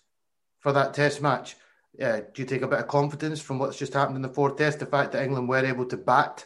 for 0.59 0.71
that 0.71 0.93
test 0.93 1.21
match? 1.21 1.55
uh, 2.01 2.21
do 2.33 2.41
you 2.41 2.45
take 2.45 2.61
a 2.61 2.67
bit 2.67 2.79
of 2.79 2.87
confidence 2.87 3.39
from 3.39 3.59
what's 3.59 3.77
just 3.77 3.93
happened 3.93 4.15
in 4.17 4.21
the 4.21 4.29
fourth 4.29 4.57
test? 4.57 4.79
The 4.79 4.85
fact 4.85 5.11
that 5.11 5.23
England 5.23 5.47
were 5.47 5.65
able 5.65 5.85
to 5.85 5.97
bat 5.97 6.45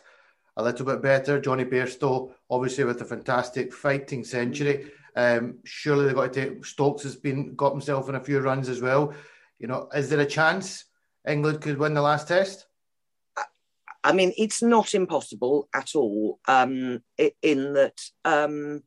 a 0.59 0.63
little 0.63 0.85
bit 0.85 1.01
better. 1.01 1.39
Jonny 1.39 1.63
Bairstow, 1.63 2.31
obviously, 2.49 2.83
with 2.83 3.01
a 3.01 3.05
fantastic 3.05 3.73
fighting 3.73 4.25
century. 4.25 4.91
Um, 5.15 5.59
surely 5.63 6.05
they've 6.05 6.15
got 6.15 6.33
to 6.33 6.49
take. 6.49 6.65
Stokes 6.65 7.03
has 7.03 7.15
been 7.15 7.55
got 7.55 7.71
himself 7.71 8.09
in 8.09 8.15
a 8.15 8.23
few 8.23 8.39
runs 8.41 8.67
as 8.67 8.81
well. 8.81 9.13
You 9.57 9.67
know, 9.67 9.87
is 9.95 10.09
there 10.09 10.19
a 10.19 10.25
chance 10.25 10.85
England 11.27 11.61
could 11.61 11.77
win 11.77 11.93
the 11.93 12.01
last 12.01 12.27
test? 12.27 12.65
I 14.03 14.11
mean, 14.11 14.33
it's 14.37 14.61
not 14.61 14.93
impossible 14.93 15.69
at 15.73 15.95
all. 15.95 16.39
Um, 16.47 17.03
in 17.41 17.73
that, 17.73 17.99
um, 18.25 18.83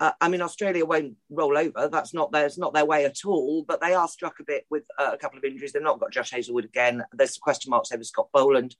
uh, 0.00 0.12
I 0.20 0.28
mean, 0.28 0.42
Australia 0.42 0.84
won't 0.84 1.14
roll 1.30 1.56
over. 1.56 1.88
That's 1.88 2.14
not 2.14 2.32
their, 2.32 2.48
not 2.56 2.74
their 2.74 2.84
way 2.84 3.04
at 3.04 3.24
all. 3.24 3.64
But 3.66 3.80
they 3.80 3.94
are 3.94 4.08
struck 4.08 4.40
a 4.40 4.44
bit 4.44 4.66
with 4.68 4.84
uh, 4.98 5.10
a 5.12 5.18
couple 5.18 5.38
of 5.38 5.44
injuries. 5.44 5.72
They've 5.72 5.82
not 5.82 6.00
got 6.00 6.12
Josh 6.12 6.30
Hazlewood 6.30 6.64
again. 6.64 7.04
There's 7.12 7.38
question 7.38 7.70
marks 7.70 7.92
over 7.92 8.04
Scott 8.04 8.28
Boland. 8.32 8.74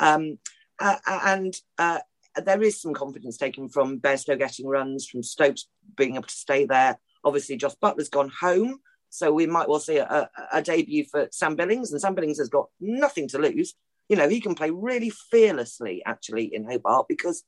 Um, 0.00 0.38
uh, 0.78 0.96
and 1.06 1.54
uh, 1.78 2.00
there 2.44 2.62
is 2.62 2.80
some 2.80 2.94
confidence 2.94 3.36
taken 3.36 3.68
from 3.68 4.00
Bairstow 4.00 4.38
getting 4.38 4.66
runs, 4.66 5.06
from 5.06 5.22
Stokes 5.22 5.68
being 5.96 6.14
able 6.14 6.24
to 6.24 6.34
stay 6.34 6.64
there. 6.64 6.98
Obviously, 7.24 7.56
Jos 7.56 7.76
Buttler's 7.76 8.08
gone 8.08 8.30
home, 8.40 8.80
so 9.10 9.32
we 9.32 9.46
might 9.46 9.68
well 9.68 9.80
see 9.80 9.98
a, 9.98 10.06
a, 10.06 10.28
a 10.54 10.62
debut 10.62 11.04
for 11.04 11.28
Sam 11.30 11.56
Billings, 11.56 11.92
and 11.92 12.00
Sam 12.00 12.14
Billings 12.14 12.38
has 12.38 12.48
got 12.48 12.68
nothing 12.80 13.28
to 13.28 13.38
lose. 13.38 13.74
You 14.08 14.16
know, 14.16 14.28
he 14.28 14.40
can 14.40 14.54
play 14.54 14.70
really 14.70 15.10
fearlessly 15.30 16.02
actually 16.04 16.54
in 16.54 16.64
Hobart 16.64 17.06
because 17.08 17.44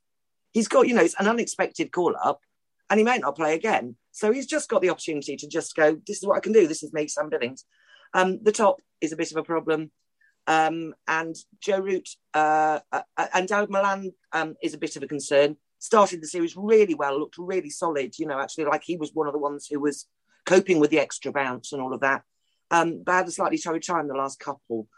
he's 0.53 0.69
got, 0.69 0.87
you 0.89 0.95
know, 0.95 1.03
it's 1.03 1.19
an 1.19 1.29
unexpected 1.29 1.93
call 1.93 2.15
up 2.23 2.41
and 2.89 2.99
he 2.99 3.05
might 3.05 3.21
not 3.21 3.37
play 3.37 3.55
again. 3.55 3.97
So 4.13 4.33
he's 4.33 4.47
just 4.47 4.71
got 4.71 4.81
the 4.81 4.91
opportunity 4.91 5.37
to 5.37 5.49
just 5.49 5.75
go, 5.75 5.99
this 6.07 6.19
is 6.19 6.27
what 6.27 6.37
I 6.37 6.41
can 6.41 6.53
do. 6.53 6.67
This 6.67 6.83
is 6.83 6.93
me, 6.93 7.09
Sam 7.09 7.29
Billings. 7.29 7.65
Um, 8.15 8.39
the 8.43 8.53
top 8.53 8.81
is 9.01 9.13
a 9.13 9.17
bit 9.17 9.33
of 9.33 9.37
a 9.37 9.43
problem. 9.43 9.91
Um, 10.47 10.95
and 11.09 11.35
Joe 11.61 11.81
Root 11.81 12.09
uh, 12.35 12.81
uh, 12.93 13.03
and 13.33 13.49
Dawid 13.49 13.71
Malan 13.71 14.13
um, 14.33 14.57
is 14.63 14.75
a 14.75 14.79
bit 14.79 14.97
of 14.97 15.03
a 15.03 15.09
concern. 15.09 15.57
Started 15.79 16.23
the 16.23 16.27
series 16.27 16.57
really 16.57 16.95
well, 16.95 17.19
looked 17.19 17.39
really 17.39 17.71
solid, 17.71 18.19
you 18.19 18.27
know, 18.27 18.39
actually 18.39 18.65
like 18.65 18.83
he 18.85 18.97
was 18.97 19.13
one 19.15 19.27
of 19.27 19.33
the 19.33 19.39
ones 19.39 19.67
who 19.71 19.81
was 19.81 20.07
coping 20.47 20.81
with 20.81 20.91
the 20.91 20.99
extra 20.99 21.33
bounce 21.33 21.73
and 21.73 21.81
all 21.81 21.95
of 21.95 22.01
that. 22.01 22.23
Um, 22.71 23.03
but 23.05 23.13
had 23.13 23.29
a 23.29 23.31
slightly 23.31 23.59
torrid 23.59 23.83
time 23.83 24.09
the 24.09 24.15
last 24.15 24.41
couple. 24.41 24.89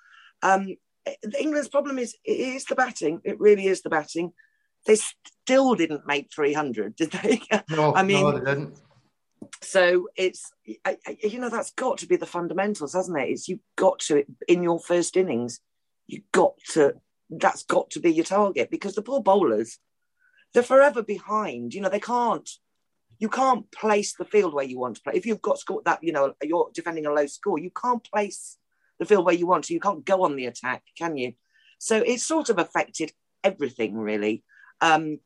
Um, 0.42 0.76
England's 1.38 1.68
problem 1.68 1.98
is 1.98 2.16
it 2.24 2.32
is 2.32 2.64
the 2.64 2.74
batting. 2.74 3.20
It 3.24 3.40
really 3.40 3.66
is 3.66 3.82
the 3.82 3.90
batting. 3.90 4.32
They 4.86 4.96
still 4.96 5.74
didn't 5.74 6.06
make 6.06 6.30
300, 6.34 6.94
did 6.96 7.10
they? 7.10 7.42
No, 7.70 7.94
I 7.94 8.02
mean, 8.02 8.22
no, 8.22 8.32
they 8.32 8.44
didn't. 8.44 8.78
So 9.62 10.08
it's 10.16 10.52
you 10.64 11.40
know 11.40 11.48
that's 11.48 11.72
got 11.72 11.98
to 11.98 12.06
be 12.06 12.16
the 12.16 12.26
fundamentals, 12.26 12.94
hasn't 12.94 13.18
it? 13.18 13.30
It's 13.30 13.48
you've 13.48 13.60
got 13.76 13.98
to 14.00 14.24
in 14.48 14.62
your 14.62 14.78
first 14.78 15.16
innings, 15.16 15.60
you've 16.06 16.30
got 16.32 16.54
to 16.72 16.94
that's 17.30 17.64
got 17.64 17.90
to 17.90 18.00
be 18.00 18.12
your 18.12 18.24
target 18.24 18.70
because 18.70 18.94
the 18.94 19.02
poor 19.02 19.22
bowlers, 19.22 19.78
they're 20.52 20.62
forever 20.62 21.02
behind. 21.02 21.74
You 21.74 21.80
know 21.80 21.88
they 21.88 22.00
can't 22.00 22.48
you 23.18 23.28
can't 23.28 23.70
place 23.72 24.14
the 24.14 24.24
field 24.24 24.52
where 24.52 24.64
you 24.64 24.78
want 24.78 24.96
to 24.96 25.02
play. 25.02 25.14
If 25.14 25.26
you've 25.26 25.42
got 25.42 25.58
score 25.58 25.82
that 25.84 26.02
you 26.02 26.12
know 26.12 26.34
you're 26.42 26.70
defending 26.74 27.06
a 27.06 27.12
low 27.12 27.26
score, 27.26 27.58
you 27.58 27.70
can't 27.70 28.04
place 28.04 28.58
the 28.98 29.06
field 29.06 29.24
where 29.24 29.34
you 29.34 29.46
want 29.46 29.64
to. 29.64 29.74
You 29.74 29.80
can't 29.80 30.04
go 30.04 30.24
on 30.24 30.36
the 30.36 30.46
attack, 30.46 30.82
can 30.98 31.16
you? 31.16 31.32
So 31.78 31.96
it's 31.96 32.26
sort 32.26 32.50
of 32.50 32.58
affected 32.58 33.12
everything 33.42 33.96
really. 33.96 34.44
Um, 34.80 35.20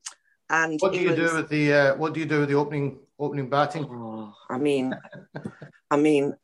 and 0.49 0.81
what 0.81 0.93
do 0.93 1.01
you 1.01 1.11
was, 1.11 1.17
do 1.17 1.37
with 1.37 1.49
the 1.49 1.73
uh, 1.73 1.97
what 1.97 2.15
do 2.15 2.21
you 2.21 2.27
do 2.27 2.41
with 2.41 2.49
the 2.49 2.57
opening 2.57 2.99
opening 3.21 3.51
batting? 3.51 3.85
Oh, 3.85 4.33
I 4.49 4.59
mean, 4.59 4.95
I 5.91 5.97
mean, 5.97 6.35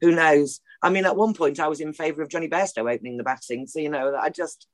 who 0.00 0.12
knows? 0.12 0.60
I 0.82 0.90
mean, 0.90 1.04
at 1.04 1.16
one 1.16 1.34
point 1.34 1.60
I 1.60 1.68
was 1.68 1.80
in 1.80 1.92
favour 1.92 2.22
of 2.22 2.30
Jonny 2.30 2.48
Bairstow 2.48 2.92
opening 2.92 3.16
the 3.16 3.24
batting. 3.24 3.66
So 3.66 3.80
you 3.80 3.90
know, 3.90 4.14
I 4.14 4.30
just, 4.30 4.66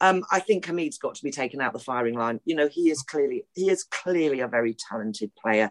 um, 0.00 0.24
I 0.30 0.40
think 0.40 0.64
Hameed's 0.64 0.98
got 0.98 1.16
to 1.16 1.24
be 1.24 1.30
taken 1.30 1.60
out 1.60 1.72
the 1.72 1.78
firing 1.78 2.14
line. 2.14 2.40
You 2.44 2.56
know, 2.56 2.68
he 2.68 2.90
is 2.90 3.02
clearly 3.02 3.44
he 3.54 3.68
is 3.68 3.84
clearly 3.84 4.40
a 4.40 4.48
very 4.48 4.74
talented 4.88 5.32
player, 5.34 5.70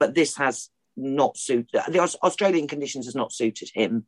but 0.00 0.14
this 0.14 0.36
has 0.36 0.70
not 0.96 1.36
suited 1.36 1.68
the 1.88 2.18
Australian 2.22 2.66
conditions 2.66 3.04
has 3.04 3.14
not 3.14 3.32
suited 3.32 3.70
him, 3.74 4.06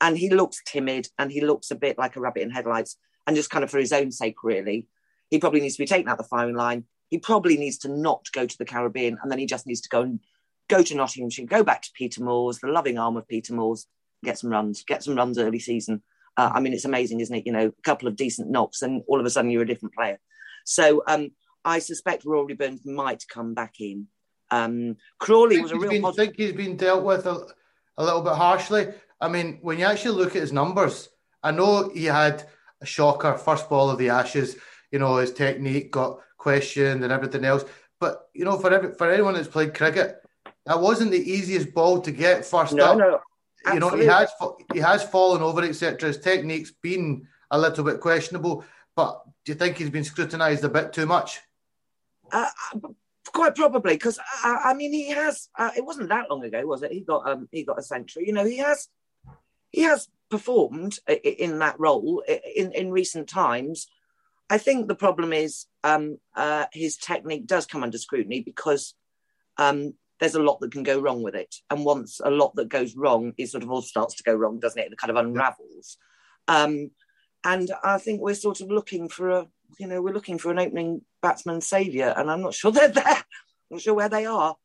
and 0.00 0.18
he 0.18 0.30
looks 0.30 0.60
timid 0.66 1.08
and 1.18 1.30
he 1.30 1.40
looks 1.40 1.70
a 1.70 1.76
bit 1.76 1.96
like 1.98 2.16
a 2.16 2.20
rabbit 2.20 2.42
in 2.42 2.50
headlights, 2.50 2.96
and 3.26 3.36
just 3.36 3.50
kind 3.50 3.64
of 3.64 3.70
for 3.70 3.78
his 3.78 3.92
own 3.92 4.10
sake, 4.10 4.42
really. 4.42 4.88
He 5.30 5.38
probably 5.38 5.60
needs 5.60 5.74
to 5.74 5.82
be 5.82 5.86
taken 5.86 6.08
out 6.08 6.18
the 6.18 6.24
firing 6.24 6.54
line. 6.54 6.84
He 7.08 7.18
probably 7.18 7.56
needs 7.56 7.78
to 7.78 7.88
not 7.88 8.26
go 8.32 8.46
to 8.46 8.58
the 8.58 8.64
Caribbean, 8.64 9.18
and 9.22 9.30
then 9.30 9.38
he 9.38 9.46
just 9.46 9.66
needs 9.66 9.80
to 9.82 9.88
go 9.88 10.02
and 10.02 10.20
go 10.68 10.82
to 10.82 10.94
Nottinghamshire, 10.94 11.46
go 11.46 11.62
back 11.62 11.82
to 11.82 11.90
Peter 11.94 12.22
Moores, 12.22 12.58
the 12.58 12.68
loving 12.68 12.98
arm 12.98 13.16
of 13.16 13.28
Peter 13.28 13.54
Moores, 13.54 13.86
get 14.24 14.38
some 14.38 14.50
runs, 14.50 14.82
get 14.84 15.04
some 15.04 15.14
runs 15.14 15.38
early 15.38 15.60
season. 15.60 16.02
Uh, 16.36 16.50
I 16.52 16.60
mean, 16.60 16.72
it's 16.72 16.84
amazing, 16.84 17.20
isn't 17.20 17.34
it? 17.34 17.46
You 17.46 17.52
know, 17.52 17.66
a 17.66 17.82
couple 17.82 18.08
of 18.08 18.16
decent 18.16 18.50
knocks, 18.50 18.82
and 18.82 19.02
all 19.06 19.20
of 19.20 19.26
a 19.26 19.30
sudden 19.30 19.50
you're 19.50 19.62
a 19.62 19.66
different 19.66 19.94
player. 19.94 20.18
So 20.64 21.02
um, 21.06 21.30
I 21.64 21.78
suspect 21.78 22.24
Rory 22.24 22.54
Burns 22.54 22.84
might 22.84 23.24
come 23.28 23.54
back 23.54 23.74
in. 23.80 24.08
Um, 24.50 24.96
Crawley 25.18 25.60
was 25.60 25.72
a 25.72 25.78
real. 25.78 25.90
Been, 25.90 26.04
I 26.04 26.12
think 26.12 26.34
he's 26.36 26.52
been 26.52 26.76
dealt 26.76 27.04
with 27.04 27.26
a, 27.26 27.46
a 27.96 28.04
little 28.04 28.22
bit 28.22 28.34
harshly. 28.34 28.88
I 29.20 29.28
mean, 29.28 29.58
when 29.62 29.78
you 29.78 29.86
actually 29.86 30.16
look 30.16 30.36
at 30.36 30.42
his 30.42 30.52
numbers, 30.52 31.08
I 31.42 31.52
know 31.52 31.88
he 31.88 32.04
had 32.04 32.44
a 32.82 32.86
shocker 32.86 33.38
first 33.38 33.68
ball 33.68 33.88
of 33.90 33.98
the 33.98 34.10
Ashes 34.10 34.56
you 34.90 34.98
know, 34.98 35.16
his 35.16 35.32
technique 35.32 35.90
got 35.90 36.20
questioned 36.36 37.02
and 37.02 37.12
everything 37.12 37.44
else. 37.44 37.64
But 38.00 38.28
you 38.34 38.44
know, 38.44 38.58
for 38.58 38.72
every, 38.72 38.94
for 38.94 39.10
anyone 39.10 39.34
that's 39.34 39.48
played 39.48 39.74
cricket, 39.74 40.16
that 40.66 40.80
wasn't 40.80 41.12
the 41.12 41.30
easiest 41.30 41.72
ball 41.72 42.00
to 42.00 42.10
get 42.10 42.44
first 42.44 42.74
no, 42.74 42.84
up. 42.84 42.98
No, 42.98 43.20
you 43.72 43.80
know, 43.80 43.90
he 43.90 44.04
has 44.04 44.30
he 44.72 44.78
has 44.80 45.02
fallen 45.02 45.42
over, 45.42 45.62
etc. 45.62 46.08
His 46.08 46.18
technique's 46.18 46.72
been 46.82 47.26
a 47.50 47.58
little 47.58 47.84
bit 47.84 48.00
questionable. 48.00 48.64
But 48.94 49.22
do 49.44 49.52
you 49.52 49.58
think 49.58 49.76
he's 49.76 49.90
been 49.90 50.04
scrutinised 50.04 50.64
a 50.64 50.68
bit 50.68 50.92
too 50.92 51.06
much? 51.06 51.40
Uh, 52.32 52.48
quite 53.32 53.54
probably, 53.54 53.94
because 53.94 54.18
I, 54.42 54.58
I, 54.66 54.74
mean, 54.74 54.92
he 54.92 55.10
has. 55.10 55.48
Uh, 55.56 55.70
it 55.76 55.84
wasn't 55.84 56.08
that 56.08 56.30
long 56.30 56.44
ago, 56.44 56.66
was 56.66 56.82
it? 56.82 56.92
He 56.92 57.00
got 57.00 57.28
um, 57.28 57.48
he 57.52 57.64
got 57.64 57.78
a 57.78 57.82
century. 57.82 58.24
You 58.26 58.32
know, 58.32 58.44
he 58.44 58.58
has 58.58 58.88
he 59.70 59.82
has 59.82 60.08
performed 60.30 60.98
in 61.08 61.58
that 61.60 61.78
role 61.78 62.22
in 62.54 62.72
in 62.72 62.90
recent 62.90 63.28
times. 63.28 63.86
I 64.48 64.58
think 64.58 64.86
the 64.86 64.94
problem 64.94 65.32
is 65.32 65.66
um, 65.82 66.18
uh, 66.34 66.66
his 66.72 66.96
technique 66.96 67.46
does 67.46 67.66
come 67.66 67.82
under 67.82 67.98
scrutiny 67.98 68.40
because 68.40 68.94
um, 69.58 69.94
there's 70.20 70.34
a 70.34 70.42
lot 70.42 70.60
that 70.60 70.72
can 70.72 70.82
go 70.82 71.00
wrong 71.00 71.22
with 71.22 71.34
it. 71.34 71.56
And 71.70 71.84
once 71.84 72.20
a 72.24 72.30
lot 72.30 72.54
that 72.56 72.68
goes 72.68 72.94
wrong, 72.96 73.32
it 73.38 73.48
sort 73.48 73.64
of 73.64 73.70
all 73.70 73.82
starts 73.82 74.14
to 74.16 74.22
go 74.22 74.34
wrong, 74.34 74.60
doesn't 74.60 74.80
it? 74.80 74.92
It 74.92 74.98
kind 74.98 75.10
of 75.10 75.16
unravels. 75.16 75.98
Um, 76.48 76.90
and 77.44 77.70
I 77.82 77.98
think 77.98 78.20
we're 78.20 78.34
sort 78.34 78.60
of 78.60 78.70
looking 78.70 79.08
for 79.08 79.30
a, 79.30 79.46
you 79.78 79.86
know, 79.86 80.00
we're 80.00 80.14
looking 80.14 80.38
for 80.38 80.50
an 80.50 80.58
opening 80.58 81.02
batsman 81.22 81.60
saviour, 81.60 82.14
and 82.16 82.30
I'm 82.30 82.42
not 82.42 82.54
sure 82.54 82.70
they're 82.72 82.88
there. 82.88 83.04
I'm 83.06 83.24
not 83.70 83.80
sure 83.80 83.94
where 83.94 84.08
they 84.08 84.26
are. 84.26 84.56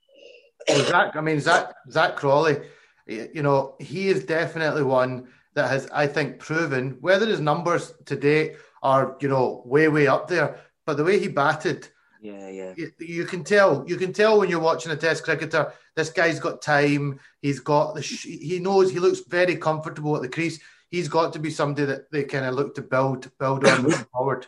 Zak, 0.69 1.15
I 1.15 1.21
mean, 1.21 1.39
Zak, 1.39 1.73
Zak 1.89 2.15
Crawley, 2.15 2.61
you 3.07 3.41
know, 3.41 3.75
he 3.79 4.09
is 4.09 4.25
definitely 4.25 4.83
one 4.83 5.27
that 5.55 5.69
has, 5.69 5.89
I 5.91 6.07
think, 6.07 6.39
proven 6.39 6.97
whether 7.01 7.25
his 7.25 7.39
numbers 7.39 7.93
to 8.05 8.15
date 8.15 8.57
are 8.81 9.17
you 9.19 9.29
know 9.29 9.61
way 9.65 9.88
way 9.88 10.07
up 10.07 10.27
there. 10.27 10.59
But 10.85 10.97
the 10.97 11.03
way 11.03 11.19
he 11.19 11.27
batted, 11.27 11.88
yeah, 12.21 12.50
yeah, 12.50 12.73
you, 12.75 12.91
you 13.00 13.25
can 13.25 13.43
tell. 13.43 13.83
You 13.88 13.97
can 13.97 14.13
tell 14.13 14.39
when 14.39 14.50
you're 14.50 14.59
watching 14.59 14.91
a 14.91 14.95
Test 14.95 15.23
cricketer. 15.23 15.73
This 15.95 16.09
guy's 16.09 16.39
got 16.39 16.61
time. 16.61 17.19
He's 17.41 17.59
got 17.59 17.95
the. 17.95 18.01
he 18.01 18.59
knows. 18.59 18.91
He 18.91 19.00
looks 19.00 19.21
very 19.27 19.55
comfortable 19.55 20.15
at 20.15 20.21
the 20.21 20.29
crease. 20.29 20.59
He's 20.89 21.07
got 21.07 21.33
to 21.33 21.39
be 21.39 21.50
somebody 21.50 21.85
that 21.85 22.11
they 22.11 22.23
kind 22.23 22.45
of 22.45 22.53
look 22.55 22.75
to 22.75 22.81
build 22.81 23.31
build 23.39 23.65
on 23.65 23.83
moving 23.83 24.05
forward. 24.13 24.47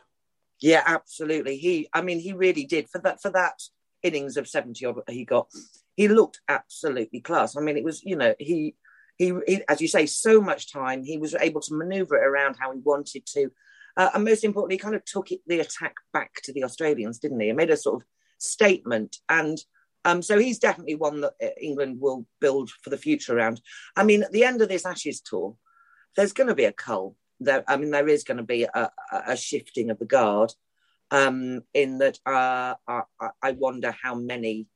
Yeah, 0.61 0.83
absolutely. 0.85 1.57
He, 1.57 1.89
I 1.93 2.01
mean, 2.01 2.19
he 2.19 2.33
really 2.33 2.65
did 2.65 2.89
for 2.89 2.99
that 2.99 3.21
for 3.21 3.31
that 3.31 3.59
innings 4.03 4.37
of 4.37 4.47
seventy 4.47 4.85
odd 4.85 5.01
he 5.09 5.25
got. 5.25 5.47
He 5.95 6.07
looked 6.07 6.41
absolutely 6.47 7.21
class. 7.21 7.57
I 7.57 7.61
mean, 7.61 7.77
it 7.77 7.83
was 7.83 8.03
you 8.03 8.15
know 8.15 8.35
he 8.39 8.75
he, 9.17 9.33
he, 9.47 9.63
as 9.67 9.81
you 9.81 9.87
say, 9.87 10.05
so 10.05 10.41
much 10.41 10.71
time. 10.71 11.03
He 11.03 11.17
was 11.17 11.35
able 11.35 11.61
to 11.61 11.75
maneuver 11.75 12.15
it 12.15 12.25
around 12.27 12.57
how 12.59 12.71
he 12.71 12.79
wanted 12.79 13.25
to. 13.27 13.51
Uh, 13.95 14.09
and 14.13 14.23
most 14.23 14.43
importantly, 14.43 14.77
kind 14.77 14.95
of 14.95 15.05
took 15.05 15.31
it, 15.31 15.41
the 15.47 15.59
attack 15.59 15.95
back 16.11 16.33
to 16.43 16.53
the 16.53 16.63
Australians, 16.63 17.19
didn't 17.19 17.39
he? 17.39 17.47
He 17.47 17.53
made 17.53 17.69
a 17.69 17.77
sort 17.77 18.01
of 18.01 18.07
statement. 18.37 19.17
And 19.29 19.57
um, 20.05 20.21
so 20.21 20.37
he's 20.37 20.59
definitely 20.59 20.95
one 20.95 21.21
that 21.21 21.33
uh, 21.41 21.47
England 21.61 21.99
will 21.99 22.25
build 22.41 22.69
for 22.69 22.89
the 22.89 22.97
future 22.97 23.37
around. 23.37 23.61
I 23.95 24.03
mean, 24.03 24.23
at 24.23 24.31
the 24.31 24.43
end 24.43 24.61
of 24.61 24.69
this 24.69 24.85
Ashes 24.85 25.21
tour, 25.21 25.55
there's 26.15 26.33
going 26.33 26.49
to 26.49 26.55
be 26.55 26.65
a 26.65 26.71
cull. 26.71 27.15
There, 27.39 27.63
I 27.67 27.77
mean, 27.77 27.91
there 27.91 28.07
is 28.07 28.23
going 28.23 28.37
to 28.37 28.43
be 28.43 28.63
a, 28.63 28.91
a, 29.11 29.35
shifting 29.35 29.89
of 29.89 29.99
the 29.99 30.05
guard. 30.05 30.53
Um, 31.11 31.61
in 31.73 31.99
that, 31.99 32.19
uh, 32.25 32.75
I, 32.87 33.01
I 33.41 33.51
wonder 33.51 33.95
how 34.01 34.15
many 34.15 34.67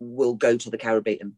will 0.00 0.34
go 0.34 0.56
to 0.56 0.70
the 0.70 0.78
Caribbean 0.78 1.36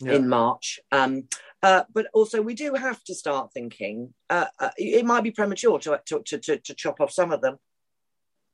yeah. 0.00 0.12
in 0.14 0.28
March. 0.28 0.80
Um, 0.92 1.28
uh, 1.62 1.84
but 1.92 2.06
also, 2.14 2.40
we 2.40 2.54
do 2.54 2.74
have 2.74 3.02
to 3.04 3.14
start 3.14 3.52
thinking. 3.52 4.14
Uh, 4.28 4.46
uh, 4.58 4.70
it 4.76 5.04
might 5.04 5.22
be 5.22 5.30
premature 5.30 5.78
to, 5.80 6.00
to, 6.06 6.22
to, 6.22 6.56
to, 6.58 6.74
chop 6.74 7.00
off 7.00 7.12
some 7.12 7.32
of 7.32 7.42
them, 7.42 7.58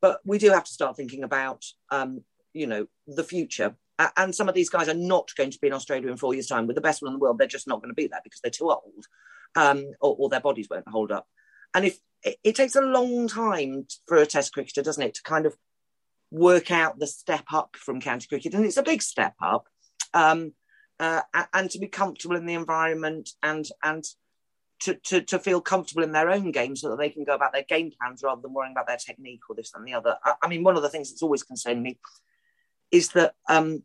but 0.01 0.21
we 0.25 0.39
do 0.39 0.51
have 0.51 0.65
to 0.65 0.73
start 0.73 0.97
thinking 0.97 1.23
about, 1.23 1.65
um, 1.91 2.23
you 2.53 2.67
know, 2.67 2.87
the 3.07 3.23
future. 3.23 3.77
and 4.17 4.35
some 4.35 4.49
of 4.49 4.55
these 4.55 4.71
guys 4.71 4.89
are 4.89 4.95
not 4.95 5.31
going 5.37 5.51
to 5.51 5.59
be 5.61 5.69
in 5.69 5.73
Australia 5.73 6.11
in 6.11 6.17
four 6.17 6.35
years' 6.35 6.49
time. 6.49 6.67
With 6.67 6.77
the 6.77 6.83
best 6.83 7.01
one 7.01 7.13
in 7.13 7.15
the 7.15 7.23
world, 7.23 7.39
they're 7.39 7.47
just 7.47 7.69
not 7.69 7.81
going 7.81 7.91
to 7.91 7.95
be 7.95 8.09
there 8.09 8.21
because 8.25 8.41
they're 8.41 8.51
too 8.51 8.71
old, 8.71 9.07
um, 9.55 9.85
or, 10.01 10.17
or, 10.19 10.29
their 10.29 10.41
bodies 10.41 10.67
won't 10.69 10.89
hold 10.89 11.13
up. 11.13 11.29
And 11.75 11.85
if 11.85 11.99
it, 12.25 12.39
it 12.43 12.57
takes 12.57 12.75
a 12.75 12.81
long 12.81 13.29
time 13.29 13.87
for 14.09 14.17
a 14.17 14.27
Test 14.27 14.53
cricketer, 14.53 14.83
doesn't 14.83 15.03
it, 15.03 15.15
to 15.15 15.23
kind 15.23 15.47
of 15.47 15.57
work 16.33 16.73
out 16.73 16.99
the 16.99 17.07
step 17.07 17.45
up 17.53 17.77
from 17.77 18.01
county 18.01 18.27
cricket, 18.27 18.55
and 18.55 18.65
it's 18.65 18.77
a 18.77 18.83
big 18.83 19.01
step 19.01 19.35
up. 19.41 19.69
Um, 20.13 20.53
uh, 20.99 21.23
and 21.53 21.71
to 21.71 21.79
be 21.79 21.89
comfortable 21.89 22.37
in 22.37 22.47
the 22.47 22.55
environment 22.55 23.31
and 23.43 23.67
and 23.83 24.05
to, 24.81 24.95
to, 24.95 25.23
to 25.23 25.39
feel 25.39 25.63
comfortable 25.63 26.03
in 26.03 26.13
their 26.13 26.31
own 26.31 26.51
game 26.51 26.77
so 26.77 26.91
that 26.91 26.99
they 26.99 27.09
can 27.09 27.25
go 27.25 27.35
about 27.35 27.55
their 27.55 27.63
game 27.63 27.91
plans 27.99 28.23
rather 28.23 28.43
than 28.43 28.53
worrying 28.53 28.73
about 28.73 28.87
their 28.87 28.99
technique 28.99 29.41
or 29.49 29.57
this 29.57 29.73
and 29.75 29.87
the 29.87 29.95
other. 29.95 30.19
I, 30.23 30.35
I 30.43 30.49
mean, 30.49 30.65
one 30.65 30.77
of 30.77 30.83
the 30.83 30.91
things 30.91 31.11
that's 31.11 31.23
always 31.23 31.43
concerned 31.43 31.83
me 31.83 31.99
is 32.91 33.09
that 33.11 33.35
um, 33.49 33.83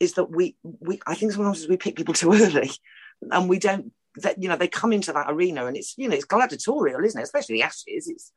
is 0.00 0.14
that 0.14 0.30
we 0.30 0.56
we 0.62 1.00
I 1.06 1.14
think 1.14 1.32
sometimes 1.32 1.68
we 1.68 1.76
pick 1.76 1.96
people 1.96 2.14
too 2.14 2.32
early 2.32 2.70
and 3.30 3.48
we 3.48 3.58
don't 3.58 3.92
that 4.16 4.42
you 4.42 4.48
know 4.48 4.56
they 4.56 4.68
come 4.68 4.92
into 4.92 5.12
that 5.12 5.30
arena 5.30 5.66
and 5.66 5.76
it's 5.76 5.96
you 5.96 6.08
know 6.08 6.14
it's 6.14 6.24
gladiatorial, 6.24 7.04
isn't 7.04 7.20
it? 7.20 7.24
Especially 7.24 7.56
the 7.56 7.62
Ashes. 7.62 8.08
It's 8.08 8.32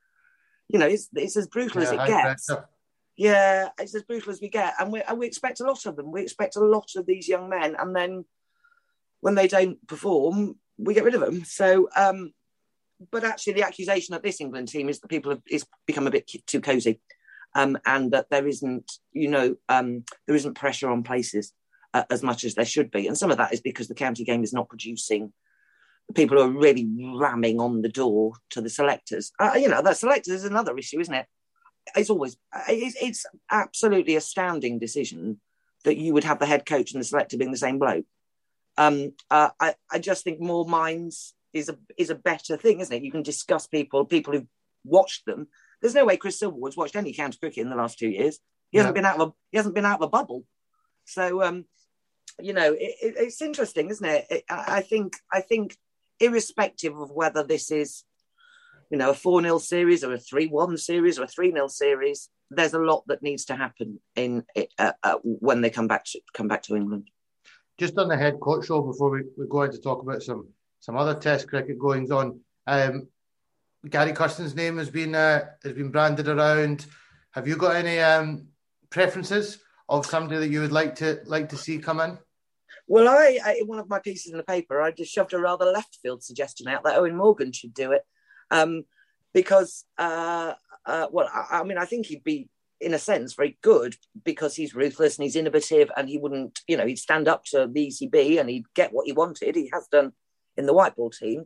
you 0.67 0.79
know, 0.79 0.87
it's 0.87 1.09
it's 1.13 1.37
as 1.37 1.47
brutal 1.47 1.81
yeah, 1.81 1.87
as 1.87 1.93
it 1.93 2.07
gets. 2.07 2.45
Pressure. 2.45 2.69
Yeah, 3.17 3.69
it's 3.79 3.95
as 3.95 4.03
brutal 4.03 4.31
as 4.31 4.41
we 4.41 4.49
get, 4.49 4.73
and 4.79 4.91
we 4.91 5.01
and 5.01 5.17
we 5.17 5.25
expect 5.25 5.61
a 5.61 5.65
lot 5.65 5.85
of 5.85 5.95
them. 5.95 6.11
We 6.11 6.21
expect 6.21 6.57
a 6.57 6.63
lot 6.63 6.91
of 6.97 7.05
these 7.05 7.27
young 7.29 7.49
men, 7.49 7.75
and 7.79 7.95
then 7.95 8.25
when 9.21 9.35
they 9.35 9.47
don't 9.47 9.85
perform, 9.87 10.59
we 10.77 10.93
get 10.93 11.05
rid 11.05 11.15
of 11.15 11.21
them. 11.21 11.45
So, 11.45 11.87
um, 11.95 12.33
but 13.11 13.23
actually, 13.23 13.53
the 13.53 13.65
accusation 13.65 14.15
of 14.15 14.21
this 14.21 14.41
England 14.41 14.67
team 14.67 14.89
is 14.89 14.99
that 14.99 15.07
people 15.07 15.31
have 15.31 15.41
is 15.49 15.65
become 15.85 16.07
a 16.07 16.11
bit 16.11 16.29
too 16.45 16.59
cosy, 16.59 16.99
um, 17.55 17.77
and 17.85 18.11
that 18.11 18.29
there 18.29 18.47
isn't, 18.47 18.91
you 19.13 19.29
know, 19.29 19.55
um, 19.69 20.03
there 20.27 20.35
isn't 20.35 20.55
pressure 20.55 20.89
on 20.89 21.03
places 21.03 21.53
uh, 21.93 22.03
as 22.09 22.21
much 22.21 22.43
as 22.43 22.55
there 22.55 22.65
should 22.65 22.91
be, 22.91 23.07
and 23.07 23.17
some 23.17 23.31
of 23.31 23.37
that 23.37 23.53
is 23.53 23.61
because 23.61 23.87
the 23.87 23.95
county 23.95 24.25
game 24.25 24.43
is 24.43 24.53
not 24.53 24.67
producing 24.67 25.31
people 26.13 26.37
who 26.37 26.43
are 26.43 26.61
really 26.61 26.87
ramming 27.15 27.59
on 27.59 27.81
the 27.81 27.89
door 27.89 28.33
to 28.51 28.61
the 28.61 28.69
selectors. 28.69 29.31
Uh, 29.39 29.53
you 29.55 29.69
know, 29.69 29.81
the 29.81 29.93
selectors 29.93 30.33
is 30.33 30.43
another 30.43 30.77
issue, 30.77 30.99
isn't 30.99 31.13
it? 31.13 31.25
It's 31.95 32.09
always 32.09 32.37
it's, 32.67 32.95
it's 33.01 33.25
absolutely 33.51 34.15
astounding 34.15 34.79
decision 34.79 35.39
that 35.83 35.97
you 35.97 36.13
would 36.13 36.23
have 36.23 36.39
the 36.39 36.45
head 36.45 36.65
coach 36.65 36.91
and 36.91 37.01
the 37.01 37.05
selector 37.05 37.37
being 37.37 37.51
the 37.51 37.57
same 37.57 37.79
bloke. 37.79 38.05
Um, 38.77 39.13
uh, 39.29 39.49
I, 39.59 39.75
I 39.91 39.99
just 39.99 40.23
think 40.23 40.39
more 40.39 40.65
minds 40.65 41.33
is 41.53 41.69
a 41.69 41.77
is 41.97 42.09
a 42.09 42.15
better 42.15 42.57
thing, 42.57 42.79
isn't 42.79 42.95
it? 42.95 43.03
You 43.03 43.11
can 43.11 43.23
discuss 43.23 43.67
people, 43.67 44.05
people 44.05 44.33
who've 44.33 44.47
watched 44.83 45.25
them. 45.25 45.47
There's 45.81 45.95
no 45.95 46.05
way 46.05 46.17
Chris 46.17 46.39
Silverwood's 46.39 46.77
watched 46.77 46.95
any 46.95 47.13
county 47.13 47.37
cricket 47.37 47.61
in 47.63 47.69
the 47.69 47.75
last 47.75 47.99
two 47.99 48.09
years. 48.09 48.39
He 48.71 48.79
hasn't 48.79 48.95
been 48.95 49.05
out 49.05 49.19
of 49.19 49.29
a, 49.29 49.33
he 49.51 49.57
hasn't 49.57 49.75
been 49.75 49.85
out 49.85 50.01
of 50.01 50.07
a 50.07 50.09
bubble. 50.09 50.43
So 51.05 51.43
um, 51.43 51.65
you 52.39 52.53
know, 52.53 52.73
it, 52.73 52.95
it, 53.01 53.15
it's 53.17 53.41
interesting, 53.41 53.89
isn't 53.89 54.05
it? 54.05 54.25
it? 54.29 54.43
I 54.49 54.81
think 54.81 55.15
I 55.31 55.41
think 55.41 55.77
irrespective 56.19 56.97
of 56.97 57.11
whether 57.11 57.43
this 57.43 57.71
is, 57.71 58.03
you 58.95 58.99
know, 58.99 59.09
a 59.09 59.13
4 59.13 59.41
0 59.41 59.57
series 59.57 60.05
or 60.05 60.13
a 60.13 60.17
3 60.17 60.47
1 60.47 60.77
series 60.77 61.19
or 61.19 61.23
a 61.23 61.27
3 61.27 61.51
0 61.51 61.67
series, 61.67 62.29
there's 62.49 62.73
a 62.73 62.79
lot 62.79 63.03
that 63.07 63.21
needs 63.21 63.43
to 63.43 63.55
happen 63.57 63.99
in 64.15 64.45
uh, 64.79 64.93
uh, 65.03 65.17
when 65.21 65.59
they 65.59 65.69
come 65.69 65.89
back 65.89 66.05
to 66.05 66.21
come 66.33 66.47
back 66.47 66.63
to 66.63 66.77
England. 66.77 67.09
Just 67.77 67.97
on 67.97 68.07
the 68.07 68.15
head 68.15 68.39
coach 68.39 68.67
show 68.67 68.81
before 68.81 69.09
we, 69.09 69.23
we 69.37 69.47
go 69.49 69.63
on 69.63 69.71
to 69.71 69.81
talk 69.81 70.01
about 70.01 70.23
some 70.23 70.47
some 70.79 70.95
other 70.95 71.13
Test 71.13 71.49
cricket 71.49 71.77
goings 71.77 72.09
on. 72.09 72.39
Um, 72.67 73.09
Gary 73.89 74.13
Kirsten's 74.13 74.55
name 74.55 74.77
has 74.77 74.89
been 74.89 75.13
uh, 75.13 75.41
has 75.61 75.73
been 75.73 75.91
branded 75.91 76.29
around. 76.29 76.85
Have 77.31 77.49
you 77.49 77.57
got 77.57 77.75
any 77.75 77.99
um, 77.99 78.47
preferences 78.91 79.59
of 79.89 80.05
somebody 80.05 80.39
that 80.39 80.47
you 80.47 80.61
would 80.61 80.71
like 80.71 80.95
to 80.95 81.19
like 81.25 81.49
to 81.49 81.57
see 81.57 81.79
come 81.79 81.99
in? 81.99 82.17
Well, 82.87 83.09
I, 83.09 83.39
I, 83.43 83.57
in 83.59 83.67
one 83.67 83.79
of 83.79 83.89
my 83.89 83.99
pieces 83.99 84.31
in 84.31 84.37
the 84.37 84.43
paper, 84.43 84.81
I 84.81 84.91
just 84.91 85.11
shoved 85.11 85.33
a 85.33 85.39
rather 85.39 85.65
left 85.65 85.97
field 86.01 86.23
suggestion 86.23 86.69
out 86.69 86.85
that 86.85 86.97
Eoin 86.97 87.15
Morgan 87.15 87.51
should 87.51 87.73
do 87.73 87.91
it, 87.91 88.03
um, 88.51 88.83
because 89.33 89.85
uh, 89.97 90.53
uh, 90.85 91.07
well, 91.11 91.29
I, 91.33 91.59
I, 91.59 91.63
mean, 91.63 91.77
I 91.77 91.85
think 91.85 92.05
he'd 92.05 92.23
be 92.23 92.49
in 92.81 92.93
a 92.93 92.99
sense 92.99 93.33
very 93.33 93.57
good 93.61 93.95
because 94.23 94.55
he's 94.55 94.75
ruthless 94.75 95.17
and 95.17 95.23
he's 95.23 95.35
innovative 95.35 95.89
and 95.95 96.09
he 96.09 96.17
wouldn't, 96.17 96.61
you 96.67 96.77
know, 96.77 96.85
he'd 96.85 96.99
stand 96.99 97.27
up 97.27 97.45
to 97.45 97.69
the 97.71 97.87
ECB 97.87 98.39
and 98.39 98.49
he'd 98.49 98.65
get 98.73 98.93
what 98.93 99.05
he 99.05 99.13
wanted. 99.13 99.55
He 99.55 99.69
has 99.73 99.87
done 99.87 100.11
in 100.57 100.65
the 100.65 100.73
white 100.73 100.95
ball 100.95 101.09
team. 101.09 101.45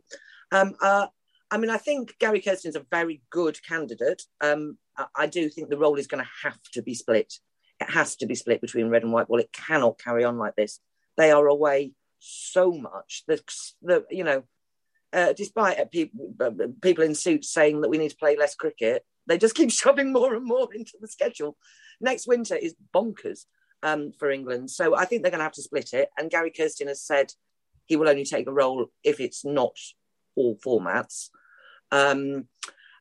Um, 0.52 0.74
uh, 0.80 1.06
I 1.50 1.58
mean, 1.58 1.70
I 1.70 1.78
think 1.78 2.16
Gary 2.18 2.40
Kirsten's 2.40 2.76
a 2.76 2.86
very 2.90 3.22
good 3.30 3.62
candidate. 3.62 4.22
Um, 4.40 4.78
I, 4.96 5.06
I 5.16 5.26
do 5.26 5.48
think 5.48 5.68
the 5.68 5.78
role 5.78 5.96
is 5.96 6.06
going 6.06 6.22
to 6.22 6.30
have 6.44 6.58
to 6.74 6.82
be 6.82 6.94
split. 6.94 7.32
It 7.80 7.90
has 7.90 8.16
to 8.16 8.26
be 8.26 8.34
split 8.34 8.60
between 8.60 8.88
red 8.88 9.02
and 9.02 9.12
white 9.12 9.28
ball. 9.28 9.38
It 9.38 9.52
cannot 9.52 9.98
carry 9.98 10.24
on 10.24 10.36
like 10.36 10.56
this 10.56 10.80
they 11.20 11.30
are 11.30 11.46
away 11.46 11.92
so 12.18 12.72
much 12.72 13.24
that 13.28 13.42
the 13.82 14.04
you 14.10 14.24
know 14.24 14.42
uh, 15.12 15.32
despite 15.32 15.90
people 15.90 16.34
people 16.80 17.04
in 17.04 17.14
suits 17.14 17.52
saying 17.52 17.80
that 17.80 17.88
we 17.88 17.98
need 17.98 18.10
to 18.10 18.16
play 18.16 18.36
less 18.36 18.54
cricket 18.54 19.04
they 19.30 19.38
just 19.38 19.54
keep 19.54 19.70
shoving 19.82 20.12
more 20.12 20.34
and 20.34 20.44
more 20.44 20.68
into 20.74 20.98
the 21.00 21.08
schedule. 21.08 21.56
Next 22.00 22.26
winter 22.26 22.56
is 22.56 22.74
bonkers 22.94 23.44
um, 23.82 24.12
for 24.18 24.30
england. 24.30 24.70
So 24.70 24.94
i 24.96 25.04
think 25.04 25.22
they're 25.22 25.30
going 25.30 25.38
to 25.38 25.44
have 25.44 25.52
to 25.52 25.62
split 25.62 25.92
it. 25.94 26.10
And 26.18 26.30
gary 26.30 26.50
kirsten 26.50 26.88
has 26.88 27.02
said 27.02 27.32
he 27.86 27.96
will 27.96 28.08
only 28.08 28.24
take 28.24 28.46
a 28.46 28.52
role 28.52 28.86
if 29.04 29.20
it's 29.20 29.44
not 29.44 29.76
all 30.36 30.56
formats. 30.56 31.30
Um, 31.90 32.48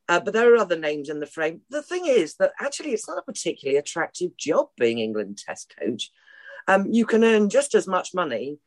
uh, 0.07 0.19
but 0.19 0.33
there 0.33 0.51
are 0.53 0.57
other 0.57 0.77
names 0.77 1.09
in 1.09 1.19
the 1.19 1.27
frame. 1.27 1.61
The 1.69 1.83
thing 1.83 2.07
is 2.07 2.35
that 2.35 2.53
actually 2.59 2.93
it's 2.93 3.07
not 3.07 3.19
a 3.19 3.23
particularly 3.23 3.77
attractive 3.77 4.35
job 4.37 4.67
being 4.77 4.99
england 4.99 5.37
test 5.37 5.73
coach. 5.79 6.11
Um, 6.67 6.87
you 6.91 7.05
can 7.05 7.23
earn 7.23 7.49
just 7.49 7.75
as 7.75 7.87
much 7.87 8.13
money, 8.13 8.59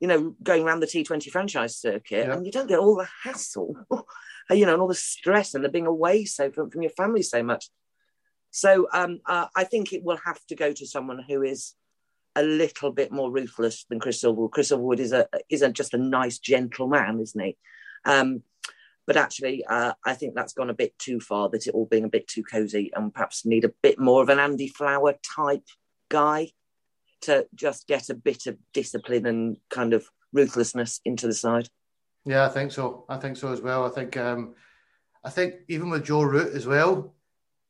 you 0.00 0.08
know, 0.08 0.34
going 0.42 0.64
around 0.64 0.80
the 0.80 0.86
T20 0.86 1.30
franchise 1.30 1.76
circuit, 1.76 2.26
yeah. 2.26 2.32
and 2.32 2.46
you 2.46 2.50
don't 2.50 2.68
get 2.68 2.78
all 2.78 2.96
the 2.96 3.08
hassle, 3.22 3.76
you 4.50 4.66
know, 4.66 4.72
and 4.72 4.80
all 4.80 4.88
the 4.88 4.94
stress 4.94 5.54
and 5.54 5.64
the 5.64 5.68
being 5.68 5.86
away 5.86 6.24
so 6.24 6.50
from, 6.50 6.70
from 6.70 6.82
your 6.82 6.90
family 6.90 7.22
so 7.22 7.42
much. 7.42 7.68
So 8.50 8.88
um, 8.92 9.20
uh, 9.26 9.46
I 9.54 9.64
think 9.64 9.92
it 9.92 10.02
will 10.02 10.18
have 10.24 10.44
to 10.46 10.56
go 10.56 10.72
to 10.72 10.86
someone 10.86 11.22
who 11.28 11.42
is 11.42 11.74
a 12.34 12.42
little 12.42 12.90
bit 12.90 13.12
more 13.12 13.30
ruthless 13.30 13.84
than 13.88 14.00
Chris 14.00 14.22
Silverwood. 14.22 14.52
Chris 14.52 14.70
Silverwood 14.70 15.00
is 15.00 15.12
a 15.12 15.28
is 15.48 15.62
a, 15.62 15.70
just 15.70 15.94
a 15.94 15.98
nice, 15.98 16.38
gentle 16.38 16.88
man, 16.88 17.20
isn't 17.20 17.40
he? 17.40 17.56
Um, 18.04 18.42
but 19.06 19.16
actually, 19.16 19.64
uh, 19.66 19.92
I 20.04 20.14
think 20.14 20.34
that's 20.34 20.52
gone 20.52 20.70
a 20.70 20.74
bit 20.74 20.98
too 20.98 21.20
far. 21.20 21.48
That 21.50 21.66
it 21.66 21.74
all 21.74 21.86
being 21.86 22.04
a 22.04 22.08
bit 22.08 22.26
too 22.26 22.42
cosy, 22.42 22.90
and 22.94 23.12
perhaps 23.12 23.44
need 23.44 23.64
a 23.64 23.72
bit 23.82 23.98
more 23.98 24.22
of 24.22 24.28
an 24.30 24.38
Andy 24.38 24.68
Flower 24.68 25.14
type 25.36 25.66
guy 26.08 26.52
to 27.22 27.46
just 27.54 27.86
get 27.86 28.10
a 28.10 28.14
bit 28.14 28.46
of 28.46 28.56
discipline 28.72 29.26
and 29.26 29.56
kind 29.68 29.92
of 29.92 30.08
ruthlessness 30.32 31.00
into 31.04 31.26
the 31.26 31.34
side. 31.34 31.68
Yeah, 32.24 32.44
I 32.44 32.48
think 32.48 32.72
so. 32.72 33.04
I 33.08 33.16
think 33.16 33.36
so 33.36 33.52
as 33.52 33.60
well. 33.60 33.84
I 33.84 33.90
think 33.90 34.16
um, 34.16 34.54
I 35.24 35.30
think 35.30 35.54
even 35.68 35.90
with 35.90 36.04
Joe 36.04 36.22
Root 36.22 36.54
as 36.54 36.66
well, 36.66 37.14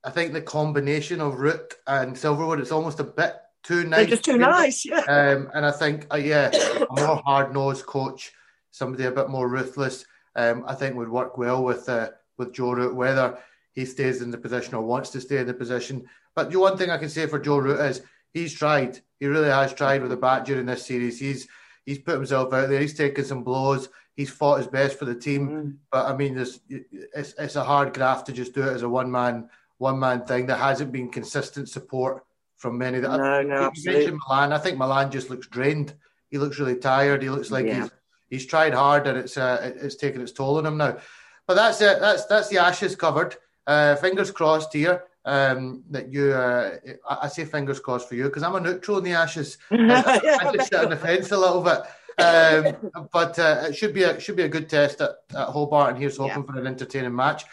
I 0.02 0.10
think 0.10 0.32
the 0.32 0.42
combination 0.42 1.20
of 1.20 1.38
Root 1.38 1.74
and 1.86 2.16
Silverwood 2.16 2.60
it's 2.60 2.72
almost 2.72 3.00
a 3.00 3.04
bit 3.04 3.36
too 3.62 3.84
nice. 3.84 3.98
They're 3.98 4.06
just 4.06 4.24
too 4.24 4.38
nice, 4.38 4.84
yeah. 4.84 5.04
Um, 5.08 5.50
and 5.54 5.64
I 5.66 5.70
think 5.70 6.06
uh, 6.12 6.16
yeah, 6.16 6.50
a 6.52 7.00
more 7.00 7.22
hard 7.24 7.52
nosed 7.52 7.86
coach, 7.86 8.32
somebody 8.70 9.04
a 9.04 9.10
bit 9.10 9.28
more 9.28 9.48
ruthless, 9.48 10.04
um, 10.36 10.64
I 10.66 10.74
think 10.74 10.96
would 10.96 11.10
work 11.10 11.38
well 11.38 11.62
with 11.62 11.88
uh, 11.88 12.10
with 12.38 12.52
Joe 12.52 12.72
Root, 12.72 12.94
whether 12.94 13.38
he 13.72 13.84
stays 13.84 14.22
in 14.22 14.30
the 14.30 14.38
position 14.38 14.74
or 14.74 14.82
wants 14.82 15.10
to 15.10 15.20
stay 15.20 15.38
in 15.38 15.46
the 15.46 15.54
position. 15.54 16.08
But 16.34 16.50
the 16.50 16.58
one 16.58 16.76
thing 16.76 16.90
I 16.90 16.98
can 16.98 17.08
say 17.08 17.26
for 17.26 17.38
Joe 17.38 17.58
Root 17.58 17.80
is 17.80 18.02
he's 18.32 18.54
tried. 18.54 19.00
He 19.18 19.26
really 19.26 19.48
has 19.48 19.74
tried 19.74 20.02
with 20.02 20.10
the 20.10 20.16
bat 20.16 20.44
during 20.44 20.66
this 20.66 20.86
series. 20.86 21.18
He's 21.18 21.48
he's 21.84 21.98
put 21.98 22.14
himself 22.14 22.52
out 22.52 22.68
there. 22.68 22.80
He's 22.80 22.94
taken 22.94 23.24
some 23.24 23.42
blows. 23.42 23.88
He's 24.14 24.30
fought 24.30 24.58
his 24.58 24.66
best 24.66 24.98
for 24.98 25.04
the 25.04 25.14
team. 25.14 25.48
Mm. 25.48 25.76
But 25.90 26.06
I 26.06 26.16
mean, 26.16 26.34
there's 26.34 26.60
it's 26.68 27.34
it's 27.38 27.56
a 27.56 27.64
hard 27.64 27.94
graft 27.94 28.26
to 28.26 28.32
just 28.32 28.54
do 28.54 28.62
it 28.62 28.72
as 28.72 28.82
a 28.82 28.88
one 28.88 29.10
man 29.10 29.48
one 29.78 29.98
man 29.98 30.24
thing. 30.24 30.46
There 30.46 30.56
hasn't 30.56 30.92
been 30.92 31.10
consistent 31.10 31.68
support 31.68 32.24
from 32.56 32.78
many. 32.78 33.00
That 33.00 33.16
no, 33.16 33.42
no, 33.42 33.64
absolutely. 33.64 34.18
Malan. 34.28 34.52
I 34.52 34.58
think 34.58 34.78
Malan 34.78 35.10
just 35.10 35.30
looks 35.30 35.46
drained. 35.46 35.94
He 36.30 36.38
looks 36.38 36.58
really 36.58 36.76
tired. 36.76 37.22
He 37.22 37.30
looks 37.30 37.50
like 37.50 37.66
yeah. 37.66 37.82
he's 37.82 37.90
he's 38.28 38.46
tried 38.46 38.74
hard 38.74 39.06
and 39.06 39.18
it's 39.18 39.36
uh, 39.36 39.72
it's 39.76 39.96
taken 39.96 40.20
its 40.20 40.32
toll 40.32 40.58
on 40.58 40.66
him 40.66 40.76
now. 40.76 40.98
But 41.46 41.54
that's 41.54 41.80
it. 41.80 42.00
That's 42.00 42.24
that's 42.26 42.48
the 42.48 42.58
ashes 42.58 42.96
covered. 42.96 43.36
Uh, 43.66 43.96
fingers 43.96 44.30
crossed 44.30 44.72
here 44.72 45.04
um, 45.24 45.82
that 45.90 46.12
you, 46.12 46.32
uh, 46.32 46.76
I, 47.08 47.28
say 47.28 47.44
fingers 47.44 47.80
crossed 47.80 48.08
for 48.08 48.14
you 48.14 48.24
because 48.24 48.42
I'm 48.42 48.54
a 48.54 48.60
neutral 48.60 48.98
in 48.98 49.04
the 49.04 49.12
Ashes. 49.12 49.58
I, 49.70 50.20
I 50.42 50.52
just 50.56 50.70
sit 50.70 50.80
on 50.80 50.90
the 50.90 50.96
fence 50.96 51.30
a 51.30 51.38
little 51.38 51.62
bit. 51.62 51.80
Um, 52.18 53.08
but 53.12 53.38
uh, 53.38 53.66
it 53.68 53.76
should 53.76 53.94
be 53.94 54.02
a 54.02 54.20
should 54.20 54.36
be 54.36 54.42
a 54.42 54.48
good 54.48 54.68
test 54.68 55.00
at, 55.00 55.10
at 55.34 55.48
Hobart, 55.48 55.90
and 55.90 55.98
here's 55.98 56.16
hoping 56.16 56.44
yeah. 56.46 56.52
for 56.52 56.58
an 56.58 56.66
entertaining 56.66 57.14
match. 57.14 57.44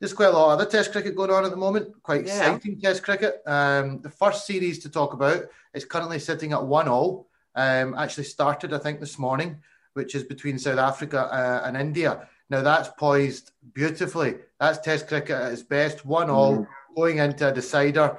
There's 0.00 0.12
quite 0.12 0.26
a 0.26 0.32
lot 0.32 0.52
of 0.52 0.60
other 0.60 0.70
Test 0.70 0.92
cricket 0.92 1.16
going 1.16 1.30
on 1.30 1.46
at 1.46 1.50
the 1.50 1.56
moment. 1.56 2.02
Quite 2.02 2.26
yeah. 2.26 2.52
exciting 2.52 2.78
Test 2.78 3.02
cricket. 3.02 3.40
Um, 3.46 4.00
the 4.02 4.10
first 4.10 4.46
series 4.46 4.78
to 4.80 4.90
talk 4.90 5.14
about 5.14 5.44
is 5.72 5.86
currently 5.86 6.18
sitting 6.18 6.52
at 6.52 6.62
one 6.62 6.88
all. 6.88 7.28
Um, 7.54 7.94
actually 7.94 8.24
started, 8.24 8.74
I 8.74 8.78
think, 8.78 9.00
this 9.00 9.18
morning, 9.18 9.56
which 9.94 10.14
is 10.14 10.24
between 10.24 10.58
South 10.58 10.78
Africa 10.78 11.32
uh, 11.32 11.66
and 11.66 11.78
India. 11.78 12.28
Now 12.50 12.60
that's 12.60 12.90
poised 12.98 13.52
beautifully. 13.72 14.36
That's 14.60 14.78
Test 14.78 15.08
cricket 15.08 15.30
at 15.30 15.52
its 15.52 15.62
best. 15.62 16.04
One 16.04 16.28
all. 16.28 16.58
Mm 16.58 16.66
going 16.96 17.18
into 17.18 17.48
a 17.48 17.52
decider. 17.52 18.18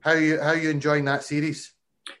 How 0.00 0.12
you 0.12 0.40
how 0.40 0.52
you 0.52 0.70
enjoying 0.70 1.04
that 1.06 1.24
series? 1.24 1.72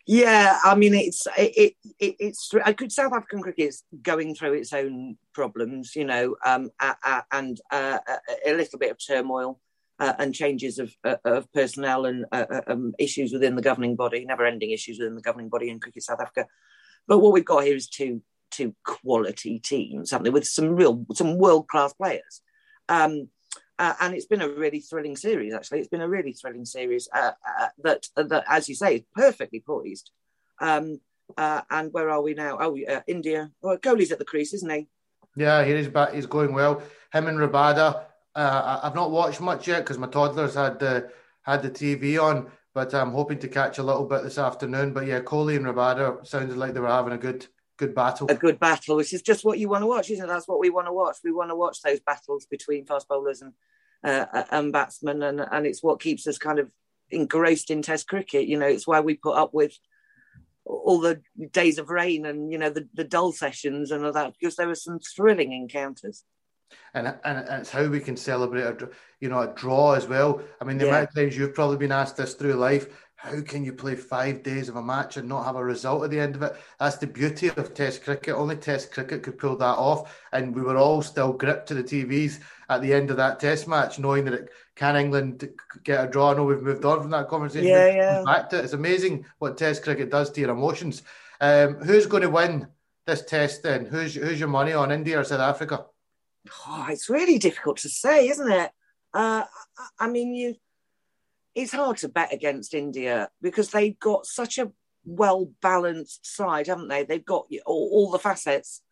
Yeah, 0.06 0.58
I 0.64 0.74
mean 0.74 0.94
it's 0.94 1.26
it, 1.36 1.74
it 1.98 2.16
it's 2.18 2.50
a 2.64 2.72
good 2.72 2.92
South 2.92 3.12
African 3.12 3.42
cricket 3.42 3.68
is 3.68 3.82
going 4.02 4.34
through 4.34 4.54
its 4.54 4.72
own 4.72 5.18
problems, 5.34 5.94
you 5.94 6.04
know, 6.04 6.36
um, 6.44 6.70
uh, 6.80 6.94
uh, 7.04 7.22
and 7.32 7.60
uh, 7.70 7.98
a 8.46 8.54
little 8.54 8.78
bit 8.78 8.90
of 8.90 8.98
turmoil 9.04 9.60
uh, 9.98 10.14
and 10.18 10.34
changes 10.34 10.78
of 10.78 10.94
uh, 11.04 11.16
of 11.24 11.52
personnel 11.52 12.06
and 12.06 12.24
uh, 12.32 12.60
um, 12.66 12.94
issues 12.98 13.32
within 13.32 13.56
the 13.56 13.62
governing 13.62 13.96
body, 13.96 14.24
never-ending 14.24 14.70
issues 14.70 14.98
within 14.98 15.14
the 15.14 15.22
governing 15.22 15.50
body 15.50 15.68
in 15.68 15.80
cricket 15.80 16.02
South 16.02 16.20
Africa. 16.20 16.46
But 17.06 17.18
what 17.18 17.32
we've 17.32 17.44
got 17.44 17.64
here 17.64 17.76
is 17.76 17.88
two 17.88 18.22
two 18.50 18.74
quality 18.84 19.58
teams, 19.58 20.08
something 20.08 20.32
with 20.32 20.46
some 20.46 20.76
real 20.76 21.04
some 21.12 21.36
world 21.36 21.68
class 21.68 21.92
players. 21.92 22.40
Um, 22.88 23.28
uh, 23.78 23.94
and 24.00 24.14
it's 24.14 24.26
been 24.26 24.42
a 24.42 24.48
really 24.48 24.80
thrilling 24.80 25.16
series. 25.16 25.52
Actually, 25.52 25.80
it's 25.80 25.88
been 25.88 26.00
a 26.00 26.08
really 26.08 26.32
thrilling 26.32 26.64
series 26.64 27.08
uh, 27.12 27.32
uh, 27.60 27.68
that 27.82 28.06
that, 28.16 28.44
as 28.48 28.68
you 28.68 28.74
say, 28.74 28.96
is 28.96 29.02
perfectly 29.14 29.60
poised. 29.60 30.10
Um, 30.60 31.00
uh, 31.36 31.62
and 31.70 31.92
where 31.92 32.10
are 32.10 32.22
we 32.22 32.34
now? 32.34 32.58
Oh, 32.60 32.78
uh, 32.88 33.00
India. 33.06 33.50
Well, 33.60 33.78
Kohli's 33.78 34.12
at 34.12 34.18
the 34.18 34.24
crease, 34.24 34.54
isn't 34.54 34.70
he? 34.70 34.88
Yeah, 35.36 35.64
he 35.64 35.72
is 35.72 35.88
back. 35.88 36.12
He's 36.12 36.26
going 36.26 36.52
well. 36.52 36.82
Him 37.12 37.26
and 37.26 37.38
Rabada. 37.38 38.04
Uh, 38.34 38.80
I've 38.82 38.94
not 38.94 39.10
watched 39.10 39.40
much 39.40 39.66
yet 39.66 39.80
because 39.80 39.98
my 39.98 40.06
toddlers 40.06 40.54
had 40.54 40.78
the 40.78 41.10
had 41.42 41.62
the 41.62 41.70
TV 41.70 42.22
on, 42.22 42.50
but 42.74 42.94
I'm 42.94 43.12
hoping 43.12 43.38
to 43.40 43.48
catch 43.48 43.78
a 43.78 43.82
little 43.82 44.04
bit 44.04 44.22
this 44.22 44.38
afternoon. 44.38 44.92
But 44.92 45.06
yeah, 45.06 45.20
Kohli 45.20 45.56
and 45.56 45.66
Rabada 45.66 46.24
sounded 46.26 46.56
like 46.56 46.74
they 46.74 46.80
were 46.80 46.88
having 46.88 47.12
a 47.12 47.18
good 47.18 47.46
good 47.76 47.94
battle. 47.94 48.26
A 48.30 48.34
good 48.34 48.58
battle, 48.58 48.96
which 48.96 49.12
is 49.12 49.22
just 49.22 49.44
what 49.44 49.58
you 49.58 49.68
want 49.68 49.82
to 49.82 49.86
watch, 49.86 50.10
isn't 50.10 50.24
it? 50.24 50.28
That's 50.28 50.48
what 50.48 50.60
we 50.60 50.70
want 50.70 50.86
to 50.86 50.92
watch. 50.92 51.18
We 51.24 51.32
want 51.32 51.50
to 51.50 51.56
watch 51.56 51.82
those 51.82 52.00
battles 52.00 52.46
between 52.46 52.86
fast 52.86 53.08
bowlers 53.08 53.42
and 53.42 53.52
uh, 54.02 54.44
and 54.50 54.72
batsmen, 54.72 55.22
and 55.22 55.40
and 55.40 55.66
it's 55.66 55.82
what 55.82 56.00
keeps 56.00 56.26
us 56.26 56.38
kind 56.38 56.58
of 56.58 56.70
engrossed 57.10 57.70
in 57.70 57.82
Test 57.82 58.08
cricket. 58.08 58.46
You 58.46 58.58
know, 58.58 58.66
it's 58.66 58.86
why 58.86 59.00
we 59.00 59.14
put 59.14 59.36
up 59.36 59.54
with 59.54 59.78
all 60.64 61.00
the 61.00 61.20
days 61.52 61.78
of 61.78 61.90
rain 61.90 62.24
and 62.26 62.50
you 62.50 62.58
know 62.58 62.70
the, 62.70 62.88
the 62.94 63.04
dull 63.04 63.32
sessions 63.32 63.90
and 63.90 64.04
all 64.04 64.12
that 64.12 64.32
because 64.38 64.56
there 64.56 64.66
were 64.66 64.74
some 64.74 64.98
thrilling 64.98 65.52
encounters 65.52 66.24
and, 66.94 67.14
and 67.24 67.46
it's 67.60 67.70
how 67.70 67.86
we 67.86 68.00
can 68.00 68.16
celebrate 68.16 68.62
a 68.62 68.88
you 69.20 69.28
know 69.28 69.40
a 69.40 69.54
draw 69.54 69.92
as 69.92 70.08
well 70.08 70.40
i 70.60 70.64
mean 70.64 70.78
the 70.78 70.86
yeah. 70.86 70.90
amount 70.90 71.08
of 71.08 71.14
times 71.14 71.36
you've 71.36 71.54
probably 71.54 71.76
been 71.76 71.92
asked 71.92 72.16
this 72.16 72.34
through 72.34 72.54
life 72.54 73.03
how 73.24 73.40
can 73.40 73.64
you 73.64 73.72
play 73.72 73.94
five 73.96 74.42
days 74.42 74.68
of 74.68 74.76
a 74.76 74.82
match 74.82 75.16
and 75.16 75.26
not 75.26 75.46
have 75.46 75.56
a 75.56 75.64
result 75.64 76.04
at 76.04 76.10
the 76.10 76.20
end 76.20 76.36
of 76.36 76.42
it? 76.42 76.54
That's 76.78 76.98
the 76.98 77.06
beauty 77.06 77.48
of 77.48 77.72
Test 77.72 78.04
cricket. 78.04 78.34
Only 78.34 78.56
Test 78.56 78.92
cricket 78.92 79.22
could 79.22 79.38
pull 79.38 79.56
that 79.56 79.78
off, 79.78 80.14
and 80.32 80.54
we 80.54 80.60
were 80.60 80.76
all 80.76 81.00
still 81.00 81.32
gripped 81.32 81.66
to 81.68 81.74
the 81.74 81.82
TVs 81.82 82.40
at 82.68 82.82
the 82.82 82.92
end 82.92 83.10
of 83.10 83.16
that 83.16 83.40
Test 83.40 83.66
match, 83.66 83.98
knowing 83.98 84.26
that 84.26 84.34
it, 84.34 84.50
can 84.76 84.96
England 84.96 85.48
get 85.84 86.04
a 86.04 86.06
draw? 86.06 86.32
I 86.32 86.34
know 86.34 86.44
we've 86.44 86.60
moved 86.60 86.84
on 86.84 87.00
from 87.00 87.10
that 87.12 87.28
conversation. 87.28 87.66
Yeah, 87.66 87.86
yeah. 87.86 88.22
Back 88.24 88.50
to 88.50 88.58
it. 88.58 88.64
It's 88.64 88.74
amazing 88.74 89.24
what 89.38 89.56
Test 89.56 89.82
cricket 89.84 90.10
does 90.10 90.30
to 90.32 90.40
your 90.42 90.50
emotions. 90.50 91.02
Um, 91.40 91.76
who's 91.76 92.04
going 92.04 92.24
to 92.24 92.30
win 92.30 92.68
this 93.06 93.24
Test 93.24 93.62
then? 93.62 93.86
Who's 93.86 94.14
who's 94.14 94.38
your 94.38 94.50
money 94.50 94.74
on 94.74 94.92
India 94.92 95.18
or 95.18 95.24
South 95.24 95.40
Africa? 95.40 95.86
Oh, 96.66 96.86
it's 96.90 97.08
really 97.08 97.38
difficult 97.38 97.78
to 97.78 97.88
say, 97.88 98.28
isn't 98.28 98.52
it? 98.52 98.70
Uh, 99.14 99.44
I 99.98 100.08
mean, 100.08 100.34
you 100.34 100.56
it's 101.54 101.72
hard 101.72 101.98
to 101.98 102.08
bet 102.08 102.32
against 102.32 102.74
India 102.74 103.30
because 103.40 103.70
they've 103.70 103.98
got 103.98 104.26
such 104.26 104.58
a 104.58 104.72
well 105.04 105.50
balanced 105.62 106.26
side, 106.26 106.66
haven't 106.66 106.88
they? 106.88 107.04
They've 107.04 107.24
got 107.24 107.46
all, 107.66 107.90
all, 107.92 108.10
the 108.10 108.18
facets 108.18 108.82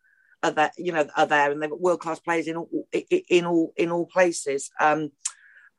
are 0.41 0.51
there, 0.51 0.71
you 0.77 0.91
know, 0.91 1.07
are 1.17 1.25
there, 1.25 1.51
and 1.51 1.61
they've 1.61 1.69
got 1.69 1.81
world 1.81 1.99
class 1.99 2.19
players 2.19 2.47
in 2.47 2.57
all, 2.57 2.87
in 2.91 3.45
all 3.45 3.73
in 3.75 3.91
all 3.91 4.05
places. 4.05 4.69
Um, 4.79 5.11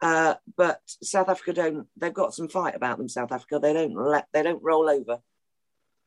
uh, 0.03 0.35
but 0.57 0.81
South 0.87 1.29
Africa 1.29 1.53
don't. 1.53 1.87
They've 1.97 2.13
got 2.13 2.35
some 2.35 2.49
fight 2.49 2.75
about 2.75 2.99
them. 2.99 3.09
South 3.09 3.33
Africa. 3.33 3.59
They 3.59 3.73
don't 3.73 3.95
let. 3.95 4.27
They 4.33 4.43
don't 4.43 4.63
roll 4.63 4.89
over. 4.89 5.21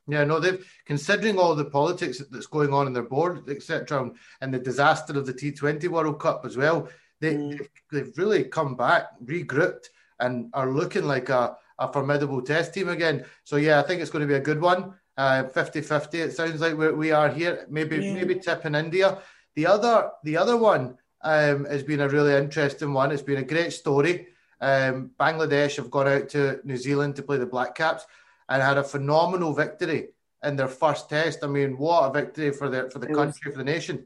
Yeah, 0.10 0.24
no, 0.24 0.40
they've 0.40 0.66
considering 0.86 1.38
all 1.38 1.54
the 1.54 1.66
politics 1.66 2.22
that's 2.32 2.46
going 2.46 2.74
on 2.74 2.88
in 2.88 2.94
their 2.94 3.04
board, 3.04 3.50
etc., 3.50 4.12
and 4.40 4.54
the 4.54 4.60
disaster 4.60 5.18
of 5.18 5.26
the 5.26 5.34
T20 5.34 5.88
World 5.90 6.20
Cup 6.20 6.46
as 6.46 6.56
well. 6.56 6.88
They, 7.20 7.34
mm. 7.34 7.52
they've, 7.52 7.70
they've 7.92 8.18
really 8.18 8.46
come 8.46 8.76
back, 8.76 9.08
regrouped, 9.24 9.90
and 10.20 10.50
are 10.54 10.72
looking 10.72 11.06
like 11.06 11.30
a, 11.30 11.58
a 11.80 11.92
formidable 11.92 12.42
test 12.42 12.74
team 12.74 12.90
again. 12.90 13.26
So 13.44 13.58
yeah, 13.58 13.80
I 13.80 13.84
think 13.84 14.02
it's 14.02 14.12
going 14.12 14.22
to 14.22 14.28
be 14.28 14.40
a 14.40 14.40
good 14.40 14.62
one. 14.62 14.94
Uh, 15.18 15.44
50-50, 15.44 16.14
it 16.14 16.34
sounds 16.34 16.62
like 16.62 16.76
we're, 16.76 16.94
we 16.94 17.12
are 17.12 17.30
here. 17.30 17.66
Maybe 17.70 17.98
yeah. 17.98 18.14
maybe 18.14 18.36
tipping 18.36 18.76
India. 18.76 19.18
The 19.56 19.66
other 19.66 20.12
the 20.24 20.38
other 20.38 20.58
one 20.58 20.98
um, 21.22 21.66
has 21.66 21.84
been 21.84 22.02
a 22.02 22.10
really 22.10 22.34
interesting 22.34 22.94
one. 22.94 23.12
It's 23.12 23.24
been 23.24 23.38
a 23.38 23.44
great 23.44 23.74
story. 23.74 24.28
Um, 24.62 25.12
Bangladesh 25.20 25.78
have 25.78 25.92
gone 25.92 26.08
out 26.08 26.30
to 26.30 26.60
New 26.64 26.78
Zealand 26.78 27.16
to 27.16 27.24
play 27.24 27.38
the 27.38 27.46
Black 27.46 27.76
Caps 27.76 28.06
and 28.50 28.62
had 28.62 28.78
a 28.78 28.84
phenomenal 28.84 29.54
victory 29.54 30.10
in 30.44 30.56
their 30.56 30.68
first 30.68 31.10
test. 31.10 31.44
I 31.44 31.48
mean, 31.48 31.78
what 31.78 32.10
a 32.10 32.14
victory 32.14 32.52
for 32.52 32.70
the 32.70 32.90
for 32.90 33.00
the 33.00 33.08
country, 33.08 33.52
for 33.52 33.58
the 33.58 33.64
nation. 33.64 34.06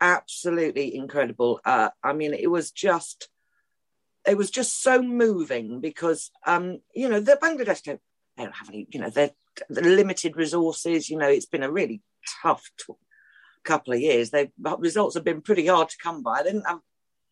Absolutely 0.00 0.94
incredible. 0.94 1.60
Uh, 1.64 1.90
I 2.02 2.12
mean, 2.12 2.34
it 2.34 2.50
was 2.50 2.70
just 2.70 3.28
it 4.26 4.36
was 4.36 4.50
just 4.50 4.82
so 4.82 5.02
moving 5.02 5.80
because 5.80 6.30
um, 6.46 6.80
you 6.94 7.08
know 7.08 7.20
the 7.20 7.38
Bangladesh 7.42 7.82
don't, 7.82 8.00
they 8.36 8.44
don't 8.44 8.54
have 8.54 8.68
any 8.68 8.86
you 8.90 9.00
know 9.00 9.10
they're, 9.10 9.30
they're, 9.68 9.84
limited 9.84 10.36
resources. 10.36 11.08
You 11.08 11.18
know 11.18 11.28
it's 11.28 11.46
been 11.46 11.62
a 11.62 11.70
really 11.70 12.02
tough 12.42 12.70
couple 13.64 13.92
of 13.92 14.00
years. 14.00 14.30
They 14.30 14.50
results 14.78 15.14
have 15.14 15.24
been 15.24 15.42
pretty 15.42 15.66
hard 15.66 15.88
to 15.90 15.96
come 16.02 16.22
by. 16.22 16.42
They 16.42 16.52
didn't 16.52 16.66
have, 16.66 16.80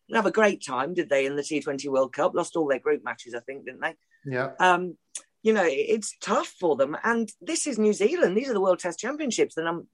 didn't 0.07 0.17
have 0.17 0.25
a 0.25 0.31
great 0.31 0.63
time, 0.65 0.93
did 0.93 1.09
they, 1.09 1.25
in 1.25 1.35
the 1.35 1.41
T20 1.41 1.87
World 1.89 2.13
Cup? 2.13 2.33
Lost 2.35 2.55
all 2.55 2.67
their 2.67 2.79
group 2.79 3.03
matches, 3.03 3.33
I 3.33 3.39
think, 3.39 3.65
didn't 3.65 3.81
they? 3.81 3.95
Yeah. 4.25 4.51
Um, 4.59 4.97
you 5.45 5.53
know 5.53 5.63
it's 5.63 6.15
tough 6.21 6.47
for 6.59 6.75
them, 6.75 6.97
and 7.03 7.29
this 7.39 7.67
is 7.67 7.77
New 7.77 7.93
Zealand. 7.93 8.35
These 8.35 8.49
are 8.49 8.53
the 8.53 8.61
World 8.61 8.79
Test 8.79 8.97
Championships, 8.97 9.53
the 9.53 9.63
num- 9.63 9.87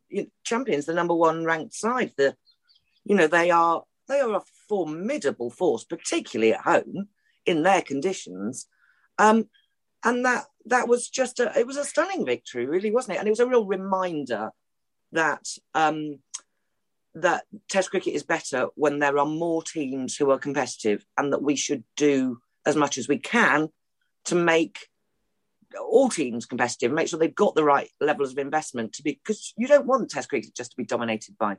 champions, 0.45 0.85
the 0.85 0.93
number 0.93 1.13
one 1.13 1.43
ranked 1.43 1.73
side. 1.73 2.13
The 2.15 2.35
you 3.03 3.15
know 3.15 3.27
they 3.27 3.51
are 3.51 3.83
they 4.07 4.21
are 4.21 4.35
a 4.35 4.41
formidable 4.71 5.49
force, 5.49 5.83
particularly 5.83 6.53
at 6.53 6.61
home 6.61 7.09
in 7.45 7.61
their 7.63 7.81
conditions. 7.81 8.67
Um, 9.19 9.49
and 10.05 10.23
that 10.23 10.45
that 10.67 10.87
was 10.87 11.09
just 11.09 11.41
a 11.41 11.51
it 11.59 11.67
was 11.67 11.75
a 11.75 11.83
stunning 11.83 12.25
victory, 12.25 12.65
really, 12.65 12.89
wasn't 12.89 13.15
it? 13.15 13.19
And 13.19 13.27
it 13.27 13.31
was 13.31 13.41
a 13.41 13.47
real 13.47 13.65
reminder 13.65 14.51
that 15.11 15.45
um, 15.73 16.19
that 17.15 17.43
Test 17.67 17.91
cricket 17.91 18.13
is 18.13 18.23
better 18.23 18.67
when 18.75 18.99
there 18.99 19.17
are 19.19 19.25
more 19.25 19.61
teams 19.61 20.15
who 20.15 20.31
are 20.31 20.39
competitive, 20.39 21.05
and 21.17 21.33
that 21.33 21.43
we 21.43 21.57
should 21.57 21.83
do 21.97 22.39
as 22.65 22.77
much 22.77 22.97
as 22.97 23.09
we 23.09 23.17
can 23.17 23.67
to 24.23 24.35
make 24.35 24.87
all 25.79 26.09
teams 26.09 26.45
competitive, 26.45 26.93
make 26.93 27.09
sure 27.09 27.19
they've 27.19 27.35
got 27.35 27.55
the 27.55 27.63
right 27.63 27.89
levels 27.99 28.31
of 28.31 28.37
investment 28.37 28.93
to 28.93 29.03
be 29.03 29.19
because 29.21 29.53
you 29.57 29.67
don't 29.67 29.85
want 29.85 30.09
Test 30.09 30.29
cricket 30.29 30.55
just 30.55 30.71
to 30.71 30.77
be 30.77 30.85
dominated 30.85 31.37
by 31.37 31.57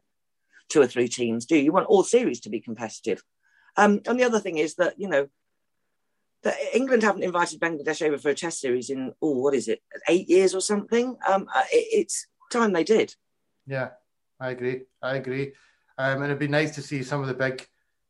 two 0.72 0.80
or 0.80 0.86
three 0.86 1.08
teams 1.08 1.44
do. 1.44 1.56
You 1.56 1.72
want 1.72 1.86
all 1.86 2.02
series 2.02 2.40
to 2.40 2.50
be 2.50 2.60
competitive. 2.60 3.22
Um, 3.76 4.00
and 4.06 4.18
the 4.18 4.24
other 4.24 4.40
thing 4.40 4.58
is 4.58 4.74
that, 4.76 4.98
you 4.98 5.08
know, 5.08 5.28
that 6.44 6.56
England 6.74 7.02
haven't 7.02 7.22
invited 7.22 7.60
Bangladesh 7.60 8.02
over 8.02 8.18
for 8.18 8.30
a 8.30 8.34
test 8.34 8.60
series 8.60 8.90
in, 8.90 9.12
oh, 9.20 9.38
what 9.38 9.54
is 9.54 9.68
it, 9.68 9.80
eight 10.08 10.28
years 10.28 10.54
or 10.54 10.60
something? 10.60 11.16
Um, 11.28 11.46
uh, 11.54 11.62
it, 11.70 11.86
it's 12.00 12.26
time 12.50 12.72
they 12.72 12.84
did. 12.84 13.14
Yeah, 13.66 13.90
I 14.40 14.50
agree. 14.50 14.82
I 15.00 15.16
agree. 15.16 15.52
Um, 15.98 16.22
and 16.22 16.24
it'd 16.24 16.38
be 16.38 16.48
nice 16.48 16.74
to 16.76 16.82
see 16.82 17.02
some 17.02 17.20
of 17.20 17.28
the 17.28 17.34
big 17.34 17.66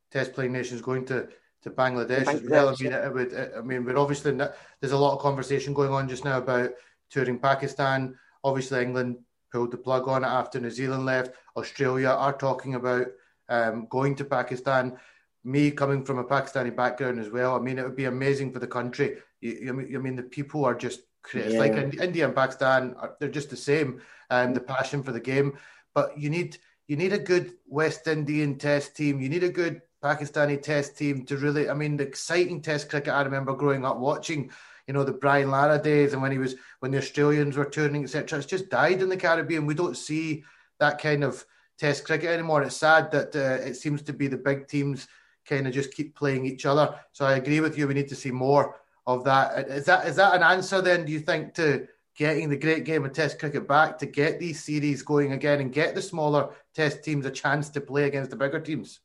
test 0.09 0.33
playing 0.33 0.53
nations 0.53 0.81
going 0.81 1.05
to, 1.05 1.27
to 1.63 1.69
Bangladesh, 1.69 2.25
Bangladesh 2.25 2.43
as 2.43 2.49
well. 2.49 2.69
I 2.69 2.75
mean, 2.79 2.91
yeah. 2.91 3.05
it 3.05 3.13
would, 3.13 3.53
I 3.57 3.61
mean, 3.61 3.85
we're 3.85 3.97
obviously, 3.97 4.31
there's 4.31 4.93
a 4.93 4.97
lot 4.97 5.13
of 5.13 5.19
conversation 5.19 5.73
going 5.73 5.91
on 5.91 6.09
just 6.09 6.25
now 6.25 6.37
about 6.39 6.71
touring 7.11 7.39
Pakistan. 7.39 8.17
Obviously, 8.43 8.81
England 8.81 9.17
pulled 9.53 9.71
the 9.71 9.77
plug 9.77 10.07
on 10.07 10.23
it 10.23 10.27
after 10.27 10.59
New 10.59 10.71
Zealand 10.71 11.05
left. 11.05 11.35
Australia 11.55 12.09
are 12.09 12.33
talking 12.33 12.75
about 12.75 13.07
um, 13.47 13.87
going 13.89 14.15
to 14.15 14.25
Pakistan. 14.25 14.97
Me 15.45 15.69
coming 15.71 16.03
from 16.03 16.17
a 16.17 16.23
Pakistani 16.23 16.75
background 16.75 17.19
as 17.19 17.29
well, 17.29 17.55
I 17.55 17.59
mean, 17.59 17.77
it 17.77 17.83
would 17.83 17.95
be 17.95 18.05
amazing 18.05 18.51
for 18.51 18.59
the 18.59 18.67
country. 18.67 19.17
You, 19.41 19.85
you, 19.87 19.99
I 19.99 20.01
mean, 20.01 20.15
the 20.15 20.23
people 20.23 20.65
are 20.65 20.73
just 20.73 21.01
it's 21.33 21.53
yeah. 21.53 21.59
like 21.59 21.73
India 22.01 22.25
and 22.25 22.35
Pakistan, 22.35 22.95
are, 22.97 23.15
they're 23.19 23.29
just 23.29 23.49
the 23.49 23.57
same. 23.57 24.01
Um, 24.29 24.53
the 24.53 24.59
passion 24.59 25.03
for 25.03 25.11
the 25.11 25.19
game, 25.19 25.57
but 25.93 26.17
you 26.17 26.29
need 26.29 26.57
you 26.87 26.95
need 26.95 27.13
a 27.13 27.19
good 27.19 27.53
West 27.67 28.07
Indian 28.07 28.57
Test 28.57 28.95
team. 28.95 29.21
You 29.21 29.29
need 29.29 29.43
a 29.43 29.49
good 29.49 29.81
Pakistani 30.03 30.61
Test 30.61 30.97
team 30.97 31.25
to 31.25 31.37
really. 31.37 31.69
I 31.69 31.73
mean, 31.73 31.97
the 31.97 32.07
exciting 32.07 32.61
Test 32.61 32.89
cricket 32.89 33.13
I 33.13 33.21
remember 33.21 33.53
growing 33.53 33.85
up 33.85 33.97
watching 33.97 34.49
you 34.87 34.93
know 34.93 35.03
the 35.03 35.13
Brian 35.13 35.49
Lara 35.49 35.81
days 35.81 36.13
and 36.13 36.21
when 36.21 36.31
he 36.31 36.37
was 36.37 36.55
when 36.79 36.91
the 36.91 36.97
Australians 36.97 37.57
were 37.57 37.69
turning 37.69 38.03
etc. 38.03 38.39
It's 38.39 38.47
just 38.47 38.69
died 38.69 39.01
in 39.01 39.09
the 39.09 39.17
Caribbean. 39.17 39.65
We 39.65 39.73
don't 39.73 39.97
see 39.97 40.43
that 40.79 41.01
kind 41.01 41.23
of 41.23 41.45
Test 41.79 42.05
cricket 42.05 42.29
anymore. 42.29 42.61
It's 42.61 42.77
sad 42.77 43.11
that 43.11 43.35
uh, 43.35 43.63
it 43.63 43.73
seems 43.73 44.03
to 44.03 44.13
be 44.13 44.27
the 44.27 44.37
big 44.37 44.67
teams 44.67 45.07
kind 45.45 45.67
of 45.67 45.73
just 45.73 45.93
keep 45.93 46.15
playing 46.15 46.45
each 46.45 46.67
other. 46.67 46.95
So 47.13 47.25
I 47.25 47.33
agree 47.33 47.61
with 47.61 47.77
you. 47.77 47.87
We 47.87 47.95
need 47.95 48.09
to 48.09 48.15
see 48.15 48.31
more 48.31 48.79
of 49.07 49.23
that. 49.23 49.67
Is 49.67 49.85
that 49.85 50.07
is 50.07 50.15
that 50.17 50.35
an 50.35 50.43
answer 50.43 50.81
then? 50.81 51.05
Do 51.05 51.11
you 51.11 51.19
think 51.19 51.55
to 51.55 51.87
getting 52.15 52.49
the 52.49 52.57
great 52.57 52.85
game 52.85 53.05
of 53.05 53.13
Test 53.13 53.39
cricket 53.39 53.67
back 53.67 53.97
to 53.97 54.05
get 54.05 54.39
these 54.39 54.63
series 54.63 55.01
going 55.01 55.31
again 55.31 55.61
and 55.61 55.73
get 55.73 55.95
the 55.95 56.01
smaller 56.01 56.53
Test 56.75 57.03
teams 57.03 57.25
a 57.25 57.31
chance 57.31 57.69
to 57.69 57.81
play 57.81 58.03
against 58.03 58.29
the 58.29 58.35
bigger 58.35 58.59
teams? 58.59 58.99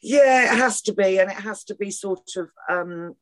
Yeah, 0.00 0.52
it 0.52 0.58
has 0.58 0.82
to 0.82 0.92
be, 0.92 1.18
and 1.18 1.30
it 1.30 1.38
has 1.38 1.64
to 1.64 1.74
be 1.74 1.90
sort 1.90 2.28
of 2.36 2.50
um, 2.68 3.16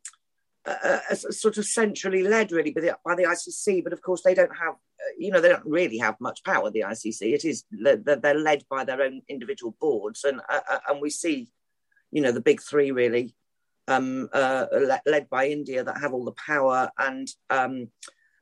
uh, 0.67 1.15
sort 1.15 1.59
of 1.59 1.65
centrally 1.65 2.23
led 2.23 2.51
really 2.51 2.73
by 2.73 2.81
the, 2.81 2.99
by 3.05 3.15
the 3.15 3.23
ICC, 3.23 3.85
but 3.85 3.93
of 3.93 4.03
course 4.03 4.23
they 4.23 4.35
don't 4.35 4.57
have, 4.57 4.75
uh, 4.75 5.13
you 5.19 5.31
know, 5.31 5.41
they 5.41 5.49
don't 5.49 5.65
really 5.65 5.99
have 5.99 6.17
much 6.21 6.43
power. 6.45 6.71
The 6.71 6.81
ICC, 6.81 7.35
it 7.35 7.45
is 7.45 7.65
they're 7.71 8.35
led 8.35 8.65
by 8.69 8.85
their 8.85 9.03
own 9.03 9.23
individual 9.29 9.77
boards, 9.81 10.25
and 10.25 10.41
uh, 10.49 10.61
uh, 10.69 10.79
and 10.89 11.01
we 11.01 11.11
see, 11.11 11.49
you 12.11 12.21
know, 12.21 12.33
the 12.33 12.41
big 12.41 12.61
three 12.61 12.91
really, 12.91 13.37
um, 13.87 14.29
uh, 14.33 14.67
led 15.07 15.29
by 15.31 15.49
India 15.49 15.85
that 15.85 16.01
have 16.01 16.13
all 16.13 16.25
the 16.25 16.33
power, 16.33 16.91
and 16.99 17.29
um, 17.49 17.89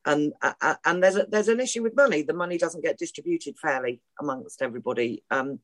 and 0.07 0.33
and 0.85 1.03
there's 1.03 1.17
a, 1.17 1.27
there's 1.29 1.49
an 1.49 1.61
issue 1.61 1.83
with 1.83 1.97
money. 1.97 2.23
The 2.23 2.33
money 2.33 2.57
doesn't 2.57 2.85
get 2.85 2.99
distributed 2.99 3.59
fairly 3.59 4.01
amongst 4.19 4.63
everybody, 4.63 5.25
um, 5.31 5.61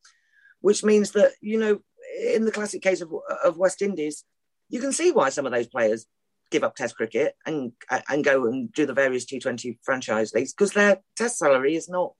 which 0.61 0.85
means 0.85 1.13
that 1.13 1.33
you 1.41 1.59
know, 1.59 1.81
in 2.23 2.45
the 2.45 2.53
classic 2.53 2.83
case 2.83 3.01
of 3.01 3.11
of 3.43 3.57
West 3.57 3.81
Indies, 3.81 4.25
you 4.69 4.79
can 4.79 4.93
see 4.93 5.11
why 5.11 5.31
some 5.31 5.47
of 5.47 5.53
those 5.53 5.67
players 5.67 6.07
give 6.51 6.65
up 6.65 6.75
Test 6.77 6.97
cricket 6.97 7.35
and 7.47 7.73
and 8.09 8.25
go 8.25 8.47
and 8.47 8.73
do 8.73 8.87
the 8.87 8.93
various 8.93 9.25
T20 9.25 9.79
franchise 9.83 10.33
leagues 10.35 10.53
because 10.53 10.73
their 10.73 10.99
Test 11.17 11.39
salary 11.39 11.77
is 11.77 11.89
not. 11.89 12.15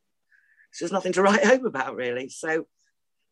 so 0.73 0.85
There's 0.85 0.93
nothing 0.93 1.13
to 1.13 1.23
write 1.27 1.45
home 1.45 1.67
about 1.67 1.97
really. 1.97 2.29
So 2.29 2.67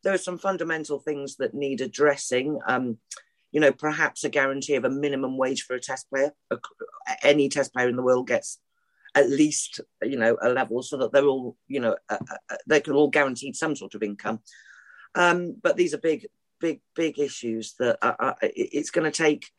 there 0.05 0.15
are 0.15 0.19
some 0.19 0.39
fundamental 0.39 0.99
things 0.99 1.37
that 1.37 1.55
need 1.55 1.81
addressing. 1.81 2.59
Um, 2.67 2.99
you 3.51 3.61
know, 3.61 3.73
perhaps 3.73 4.25
a 4.25 4.29
guarantee 4.29 4.75
of 4.75 4.85
a 4.85 4.91
minimum 4.91 5.39
wage 5.39 5.63
for 5.63 5.75
a 5.75 5.81
test 5.81 6.09
player. 6.11 6.33
Any 7.23 7.49
test 7.49 7.73
player 7.73 7.89
in 7.89 7.97
the 7.97 8.03
world 8.03 8.29
gets 8.29 8.59
at 9.15 9.31
least, 9.31 9.81
you 10.03 10.19
know, 10.19 10.37
a 10.43 10.51
level 10.51 10.83
so 10.83 10.99
that 10.99 11.13
they're 11.13 11.27
all, 11.27 11.57
you 11.67 11.81
know, 11.81 11.97
uh, 12.11 12.19
uh, 12.31 12.57
they 12.67 12.81
can 12.81 12.93
all 12.93 13.09
guaranteed 13.09 13.57
some 13.57 13.75
sort 13.75 13.95
of 13.95 14.03
income. 14.03 14.41
Um, 15.15 15.57
but 15.63 15.77
these 15.77 15.95
are 15.95 15.99
big, 15.99 16.27
big, 16.61 16.81
big 16.95 17.19
issues 17.19 17.75
that 17.79 17.99
it's 18.43 18.91
going 18.91 19.11
to 19.11 19.17
take 19.17 19.51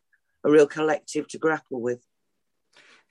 a 0.44 0.50
real 0.50 0.68
collective 0.68 1.28
to 1.30 1.38
grapple 1.38 1.82
with. 1.82 2.06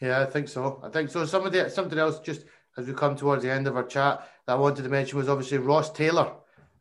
Yeah, 0.00 0.20
I 0.20 0.26
think 0.26 0.48
so. 0.48 0.80
I 0.82 0.88
think 0.88 1.10
so. 1.10 1.24
Somebody, 1.26 1.68
something 1.70 1.98
else, 1.98 2.20
just 2.20 2.44
as 2.76 2.86
we 2.86 2.94
come 2.94 3.16
towards 3.16 3.42
the 3.42 3.50
end 3.50 3.66
of 3.66 3.76
our 3.76 3.84
chat, 3.84 4.28
that 4.46 4.52
I 4.54 4.56
wanted 4.56 4.82
to 4.82 4.88
mention 4.88 5.18
was 5.18 5.28
obviously 5.28 5.58
Ross 5.58 5.92
Taylor. 5.92 6.32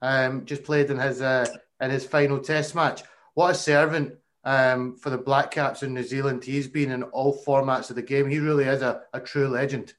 Um, 0.01 0.45
just 0.45 0.63
played 0.63 0.91
in 0.91 0.99
his 0.99 1.21
uh, 1.21 1.47
in 1.81 1.89
his 1.89 2.05
final 2.05 2.39
Test 2.39 2.75
match. 2.75 3.03
What 3.33 3.51
a 3.51 3.55
servant 3.55 4.13
um, 4.43 4.95
for 4.95 5.09
the 5.09 5.17
Black 5.17 5.51
Caps 5.51 5.83
in 5.83 5.93
New 5.93 6.03
Zealand 6.03 6.43
he's 6.43 6.67
been 6.67 6.91
in 6.91 7.03
all 7.03 7.43
formats 7.45 7.89
of 7.89 7.95
the 7.95 8.01
game. 8.01 8.29
He 8.29 8.39
really 8.39 8.65
is 8.65 8.81
a, 8.81 9.01
a 9.13 9.19
true 9.19 9.47
legend. 9.47 9.93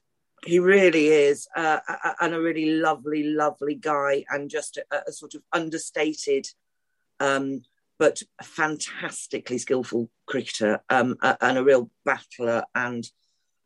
He 0.45 0.59
really 0.59 1.07
is, 1.07 1.47
uh, 1.55 1.79
and 2.21 2.33
a 2.33 2.39
really 2.39 2.71
lovely, 2.71 3.23
lovely 3.23 3.75
guy, 3.75 4.23
and 4.29 4.49
just 4.49 4.77
a, 4.77 5.03
a 5.07 5.11
sort 5.11 5.35
of 5.35 5.43
understated 5.51 6.47
um, 7.19 7.63
but 7.99 8.23
a 8.39 8.43
fantastically 8.45 9.57
skillful 9.57 10.09
cricketer 10.25 10.81
um, 10.89 11.17
and 11.21 11.57
a 11.57 11.63
real 11.63 11.91
battler. 12.05 12.63
And 12.73 13.05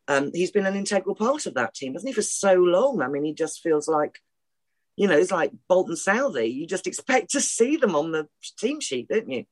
um, 0.08 0.32
he's 0.34 0.52
been 0.52 0.66
an 0.66 0.76
integral 0.76 1.16
part 1.16 1.46
of 1.46 1.54
that 1.54 1.76
team, 1.76 1.94
hasn't 1.94 2.10
he, 2.10 2.14
for 2.14 2.24
so 2.24 2.56
long? 2.56 3.02
I 3.02 3.08
mean, 3.08 3.24
he 3.24 3.34
just 3.34 3.62
feels 3.62 3.88
like, 3.88 4.20
you 4.98 5.08
know, 5.08 5.18
it's 5.18 5.32
like 5.32 5.52
Bolton 5.70 5.92
and 5.92 6.00
Southee. 6.00 6.54
You 6.54 6.66
just 6.66 6.88
expect 6.88 7.32
to 7.32 7.42
see 7.42 7.78
them 7.78 7.96
on 7.96 8.12
the 8.12 8.28
team 8.58 8.82
sheet, 8.82 9.08
don't 9.08 9.30
you? 9.30 9.46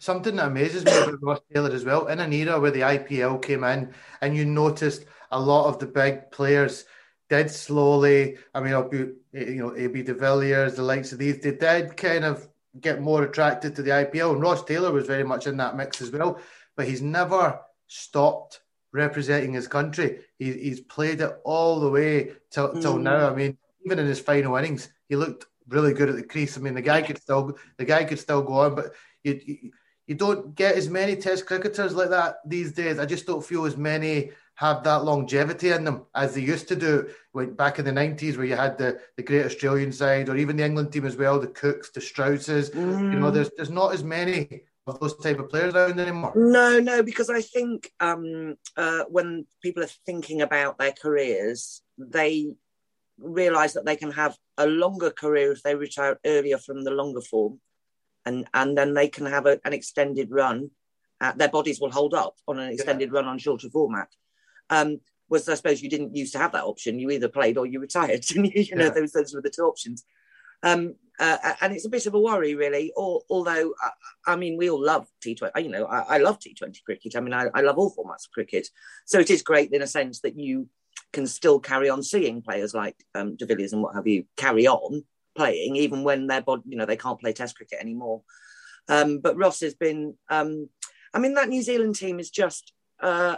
Something 0.00 0.36
that 0.36 0.48
amazes 0.48 0.84
me 0.84 0.90
about 0.90 1.22
Ross 1.22 1.40
Taylor 1.52 1.70
as 1.70 1.84
well, 1.84 2.08
in 2.08 2.18
an 2.18 2.32
era 2.32 2.60
where 2.60 2.72
the 2.72 2.80
IPL 2.80 3.40
came 3.40 3.62
in 3.62 3.94
and 4.20 4.36
you 4.36 4.44
noticed 4.44 5.06
a 5.30 5.40
lot 5.40 5.68
of 5.68 5.78
the 5.78 5.86
big 5.86 6.30
players 6.32 6.84
did 7.28 7.50
slowly, 7.50 8.38
I 8.54 8.60
mean, 8.60 9.14
you 9.32 9.56
know, 9.56 9.76
AB 9.76 10.02
de 10.02 10.14
Villiers, 10.14 10.74
the 10.74 10.82
likes 10.82 11.12
of 11.12 11.18
these, 11.18 11.40
they 11.40 11.52
did 11.52 11.96
kind 11.96 12.24
of 12.24 12.48
get 12.80 13.00
more 13.00 13.22
attracted 13.22 13.74
to 13.76 13.82
the 13.82 13.90
IPL. 13.90 14.32
And 14.32 14.42
Ross 14.42 14.64
Taylor 14.64 14.92
was 14.92 15.06
very 15.06 15.24
much 15.24 15.46
in 15.46 15.56
that 15.58 15.76
mix 15.76 16.00
as 16.00 16.10
well, 16.10 16.40
but 16.76 16.86
he's 16.86 17.02
never 17.02 17.60
stopped 17.86 18.60
representing 18.92 19.52
his 19.52 19.68
country. 19.68 20.20
He, 20.38 20.52
he's 20.52 20.80
played 20.80 21.20
it 21.20 21.36
all 21.44 21.80
the 21.80 21.90
way 21.90 22.32
till, 22.50 22.70
mm. 22.70 22.80
till 22.80 22.98
now. 22.98 23.30
I 23.30 23.34
mean, 23.34 23.58
even 23.84 23.98
in 23.98 24.06
his 24.06 24.20
final 24.20 24.56
innings, 24.56 24.88
he 25.08 25.16
looked 25.16 25.46
really 25.68 25.92
good 25.92 26.08
at 26.08 26.16
the 26.16 26.22
crease. 26.22 26.56
I 26.56 26.60
mean, 26.60 26.74
the 26.74 26.82
guy 26.82 27.02
could 27.02 27.20
still 27.20 27.56
the 27.76 27.84
guy 27.84 28.04
could 28.04 28.18
still 28.18 28.42
go 28.42 28.54
on, 28.54 28.74
but 28.74 28.94
you 29.24 29.40
you, 29.44 29.70
you 30.06 30.14
don't 30.14 30.54
get 30.54 30.76
as 30.76 30.88
many 30.88 31.16
Test 31.16 31.46
cricketers 31.46 31.94
like 31.94 32.10
that 32.10 32.36
these 32.46 32.72
days. 32.72 32.98
I 32.98 33.06
just 33.06 33.26
don't 33.26 33.44
feel 33.44 33.64
as 33.64 33.76
many 33.76 34.30
have 34.56 34.82
that 34.82 35.04
longevity 35.04 35.70
in 35.70 35.84
them 35.84 36.06
as 36.14 36.34
they 36.34 36.40
used 36.40 36.66
to 36.68 36.76
do 36.76 37.08
when, 37.32 37.54
back 37.54 37.78
in 37.78 37.84
the 37.84 37.92
90s 37.92 38.36
where 38.36 38.46
you 38.46 38.56
had 38.56 38.76
the, 38.78 38.98
the 39.16 39.22
great 39.22 39.44
Australian 39.44 39.92
side 39.92 40.28
or 40.28 40.36
even 40.36 40.56
the 40.56 40.64
England 40.64 40.92
team 40.92 41.04
as 41.04 41.16
well, 41.16 41.38
the 41.38 41.46
Cooks, 41.46 41.90
the 41.90 42.00
Strausses. 42.00 42.70
Mm. 42.70 43.12
You 43.12 43.20
know, 43.20 43.30
mm. 43.30 43.34
there's 43.34 43.50
there's 43.56 43.70
not 43.70 43.92
as 43.92 44.02
many 44.02 44.62
of 44.86 44.98
those 44.98 45.16
type 45.18 45.38
of 45.38 45.50
players 45.50 45.74
around 45.74 46.00
anymore. 46.00 46.32
No, 46.34 46.80
no, 46.80 47.02
because 47.02 47.28
I 47.28 47.42
think 47.42 47.90
um, 48.00 48.56
uh, 48.76 49.04
when 49.08 49.46
people 49.62 49.82
are 49.82 49.90
thinking 50.06 50.40
about 50.40 50.78
their 50.78 50.92
careers, 50.92 51.82
they 51.98 52.54
realise 53.18 53.74
that 53.74 53.84
they 53.84 53.96
can 53.96 54.12
have 54.12 54.36
a 54.56 54.66
longer 54.66 55.10
career 55.10 55.52
if 55.52 55.62
they 55.62 55.74
retire 55.74 56.18
earlier 56.24 56.56
from 56.56 56.82
the 56.82 56.90
longer 56.90 57.20
form, 57.20 57.60
and 58.24 58.46
and 58.54 58.76
then 58.76 58.94
they 58.94 59.08
can 59.08 59.26
have 59.26 59.44
a, 59.44 59.60
an 59.66 59.74
extended 59.74 60.30
run. 60.30 60.70
Uh, 61.20 61.32
their 61.32 61.48
bodies 61.48 61.78
will 61.78 61.90
hold 61.90 62.14
up 62.14 62.36
on 62.48 62.58
an 62.58 62.70
extended 62.70 63.10
yeah. 63.10 63.18
run 63.18 63.26
on 63.26 63.38
shorter 63.38 63.68
format 63.70 64.08
um, 64.70 65.00
was 65.28 65.48
I 65.48 65.54
suppose 65.54 65.82
you 65.82 65.90
didn't 65.90 66.14
used 66.14 66.32
to 66.32 66.38
have 66.38 66.52
that 66.52 66.64
option. 66.64 66.98
You 66.98 67.10
either 67.10 67.28
played 67.28 67.58
or 67.58 67.66
you 67.66 67.80
retired. 67.80 68.24
you, 68.30 68.50
you 68.54 68.76
know, 68.76 68.84
yeah. 68.84 68.90
those 68.90 69.12
those 69.12 69.34
were 69.34 69.42
the 69.42 69.50
two 69.50 69.62
options. 69.62 70.04
Um, 70.62 70.94
uh, 71.18 71.54
and 71.60 71.72
it's 71.72 71.86
a 71.86 71.90
bit 71.90 72.06
of 72.06 72.14
a 72.14 72.20
worry, 72.20 72.54
really. 72.54 72.92
Or, 72.94 73.22
although, 73.30 73.72
uh, 73.82 73.90
I 74.26 74.36
mean, 74.36 74.58
we 74.58 74.68
all 74.68 74.82
love 74.82 75.06
T20. 75.24 75.62
You 75.62 75.70
know, 75.70 75.86
I, 75.86 76.16
I 76.16 76.18
love 76.18 76.38
T20 76.38 76.84
cricket. 76.84 77.16
I 77.16 77.20
mean, 77.20 77.32
I, 77.32 77.46
I, 77.54 77.62
love 77.62 77.78
all 77.78 77.90
formats 77.90 78.26
of 78.26 78.32
cricket. 78.32 78.68
So 79.06 79.18
it 79.18 79.30
is 79.30 79.42
great 79.42 79.72
in 79.72 79.80
a 79.80 79.86
sense 79.86 80.20
that 80.20 80.38
you 80.38 80.68
can 81.12 81.26
still 81.26 81.58
carry 81.58 81.88
on 81.88 82.02
seeing 82.02 82.42
players 82.42 82.74
like 82.74 82.96
um, 83.14 83.36
De 83.36 83.46
Villiers 83.46 83.72
and 83.72 83.82
what 83.82 83.94
have 83.94 84.06
you 84.06 84.24
carry 84.36 84.66
on 84.66 85.04
playing, 85.34 85.76
even 85.76 86.04
when 86.04 86.26
their 86.26 86.42
body, 86.42 86.62
you 86.66 86.76
know, 86.76 86.86
they 86.86 86.96
can't 86.96 87.20
play 87.20 87.32
Test 87.32 87.56
cricket 87.56 87.80
anymore. 87.80 88.22
Um, 88.88 89.18
but 89.18 89.36
Ross 89.36 89.60
has 89.60 89.74
been. 89.74 90.14
Um, 90.28 90.68
I 91.14 91.18
mean, 91.18 91.34
that 91.34 91.48
New 91.48 91.62
Zealand 91.62 91.96
team 91.96 92.20
is 92.20 92.30
just. 92.30 92.72
Uh, 93.00 93.36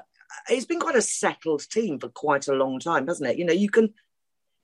it's 0.49 0.67
been 0.67 0.81
quite 0.81 0.97
a 0.97 1.03
settled 1.03 1.69
team 1.71 1.99
for 1.99 2.09
quite 2.09 2.49
a 2.49 2.55
long 2.55 2.79
time, 2.79 3.07
hasn't 3.07 3.31
it? 3.31 3.39
You 3.39 3.45
know, 3.45 3.53
you 3.53 3.71
can 3.71 3.95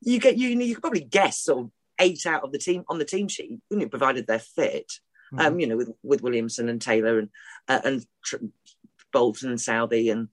you 0.00 0.20
get 0.20 0.36
you 0.36 0.54
know 0.54 0.64
you 0.64 0.74
can 0.74 0.82
probably 0.82 1.04
guess 1.04 1.40
sort 1.40 1.64
of 1.64 1.70
eight 2.00 2.26
out 2.26 2.44
of 2.44 2.52
the 2.52 2.58
team 2.58 2.84
on 2.88 2.98
the 2.98 3.04
team 3.04 3.28
sheet, 3.28 3.60
you 3.70 3.76
know, 3.76 3.88
provided 3.88 4.26
they're 4.26 4.38
fit. 4.38 4.92
Mm-hmm. 5.32 5.40
Um, 5.40 5.60
you 5.60 5.66
know, 5.66 5.76
with 5.76 5.90
with 6.02 6.22
Williamson 6.22 6.68
and 6.68 6.80
Taylor 6.80 7.18
and 7.18 7.28
uh, 7.68 7.80
and 7.84 8.06
Tr- 8.24 8.36
Bolton 9.12 9.50
and 9.50 9.58
Southee, 9.58 10.12
and 10.12 10.28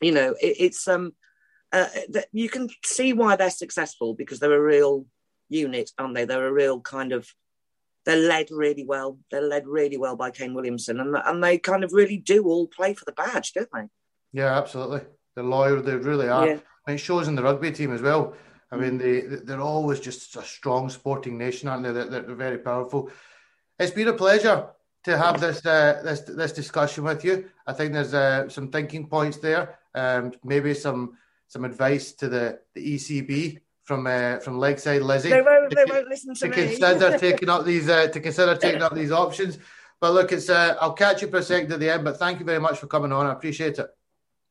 you 0.00 0.12
know, 0.12 0.34
it, 0.40 0.56
it's 0.58 0.86
um 0.88 1.14
uh, 1.72 1.88
that 2.10 2.26
you 2.32 2.48
can 2.48 2.68
see 2.84 3.12
why 3.12 3.34
they're 3.36 3.50
successful 3.50 4.14
because 4.14 4.38
they're 4.38 4.52
a 4.52 4.60
real 4.60 5.06
unit, 5.48 5.90
aren't 5.98 6.14
they? 6.14 6.24
They're 6.24 6.46
a 6.46 6.52
real 6.52 6.80
kind 6.80 7.12
of 7.12 7.28
they're 8.04 8.16
led 8.16 8.50
really 8.50 8.84
well. 8.84 9.18
They're 9.30 9.42
led 9.42 9.66
really 9.66 9.96
well 9.96 10.16
by 10.16 10.30
Kane 10.30 10.54
Williamson, 10.54 11.00
and 11.00 11.16
and 11.16 11.42
they 11.42 11.58
kind 11.58 11.84
of 11.84 11.92
really 11.92 12.18
do 12.18 12.44
all 12.44 12.68
play 12.68 12.94
for 12.94 13.04
the 13.04 13.12
badge, 13.12 13.52
don't 13.52 13.68
they? 13.72 13.88
Yeah, 14.32 14.56
absolutely. 14.56 15.00
They're 15.34 15.44
loyal. 15.44 15.82
They 15.82 15.96
really 15.96 16.28
are. 16.28 16.46
Yeah. 16.46 16.58
I 16.86 16.90
mean, 16.90 16.96
it 16.96 16.98
shows 16.98 17.28
in 17.28 17.34
the 17.34 17.42
rugby 17.42 17.70
team 17.72 17.92
as 17.92 18.02
well. 18.02 18.34
I 18.70 18.76
mean, 18.76 18.96
they 18.96 19.20
they're 19.20 19.60
always 19.60 20.00
just 20.00 20.34
a 20.36 20.42
strong 20.42 20.88
sporting 20.88 21.36
nation, 21.36 21.68
aren't 21.68 21.82
they? 21.84 21.92
They're, 21.92 22.06
they're 22.06 22.34
very 22.34 22.58
powerful. 22.58 23.10
It's 23.78 23.92
been 23.92 24.08
a 24.08 24.14
pleasure 24.14 24.66
to 25.04 25.18
have 25.18 25.40
this 25.40 25.64
uh, 25.66 26.00
this 26.02 26.20
this 26.20 26.52
discussion 26.52 27.04
with 27.04 27.24
you. 27.24 27.50
I 27.66 27.74
think 27.74 27.92
there's 27.92 28.14
uh, 28.14 28.48
some 28.48 28.68
thinking 28.68 29.06
points 29.08 29.38
there. 29.38 29.78
Um, 29.94 30.32
maybe 30.42 30.72
some 30.72 31.18
some 31.48 31.64
advice 31.66 32.12
to 32.12 32.28
the, 32.28 32.60
the 32.74 32.94
ECB 32.94 33.60
from 33.84 34.06
uh, 34.06 34.38
from 34.38 34.58
Legside 34.58 35.02
Lizzie. 35.02 35.28
They 35.28 35.42
won't, 35.42 35.74
they 35.74 35.84
won't 35.86 36.08
listen 36.08 36.34
to, 36.34 36.40
to 36.40 36.48
me. 36.48 36.76
consider 36.76 37.18
taking 37.26 37.50
up 37.50 37.66
these 37.66 37.90
uh, 37.90 38.06
to 38.08 38.20
consider 38.20 38.56
taking 38.56 38.82
up 38.82 38.94
these 38.94 39.12
options. 39.12 39.58
But 40.00 40.12
look, 40.14 40.32
it's 40.32 40.48
uh, 40.48 40.76
I'll 40.80 40.94
catch 40.94 41.20
you 41.20 41.28
for 41.28 41.38
a 41.38 41.42
second 41.42 41.72
at 41.72 41.80
the 41.80 41.90
end. 41.90 42.04
But 42.04 42.18
thank 42.18 42.38
you 42.38 42.46
very 42.46 42.60
much 42.60 42.78
for 42.78 42.86
coming 42.86 43.12
on. 43.12 43.26
I 43.26 43.32
appreciate 43.32 43.78
it. 43.78 43.86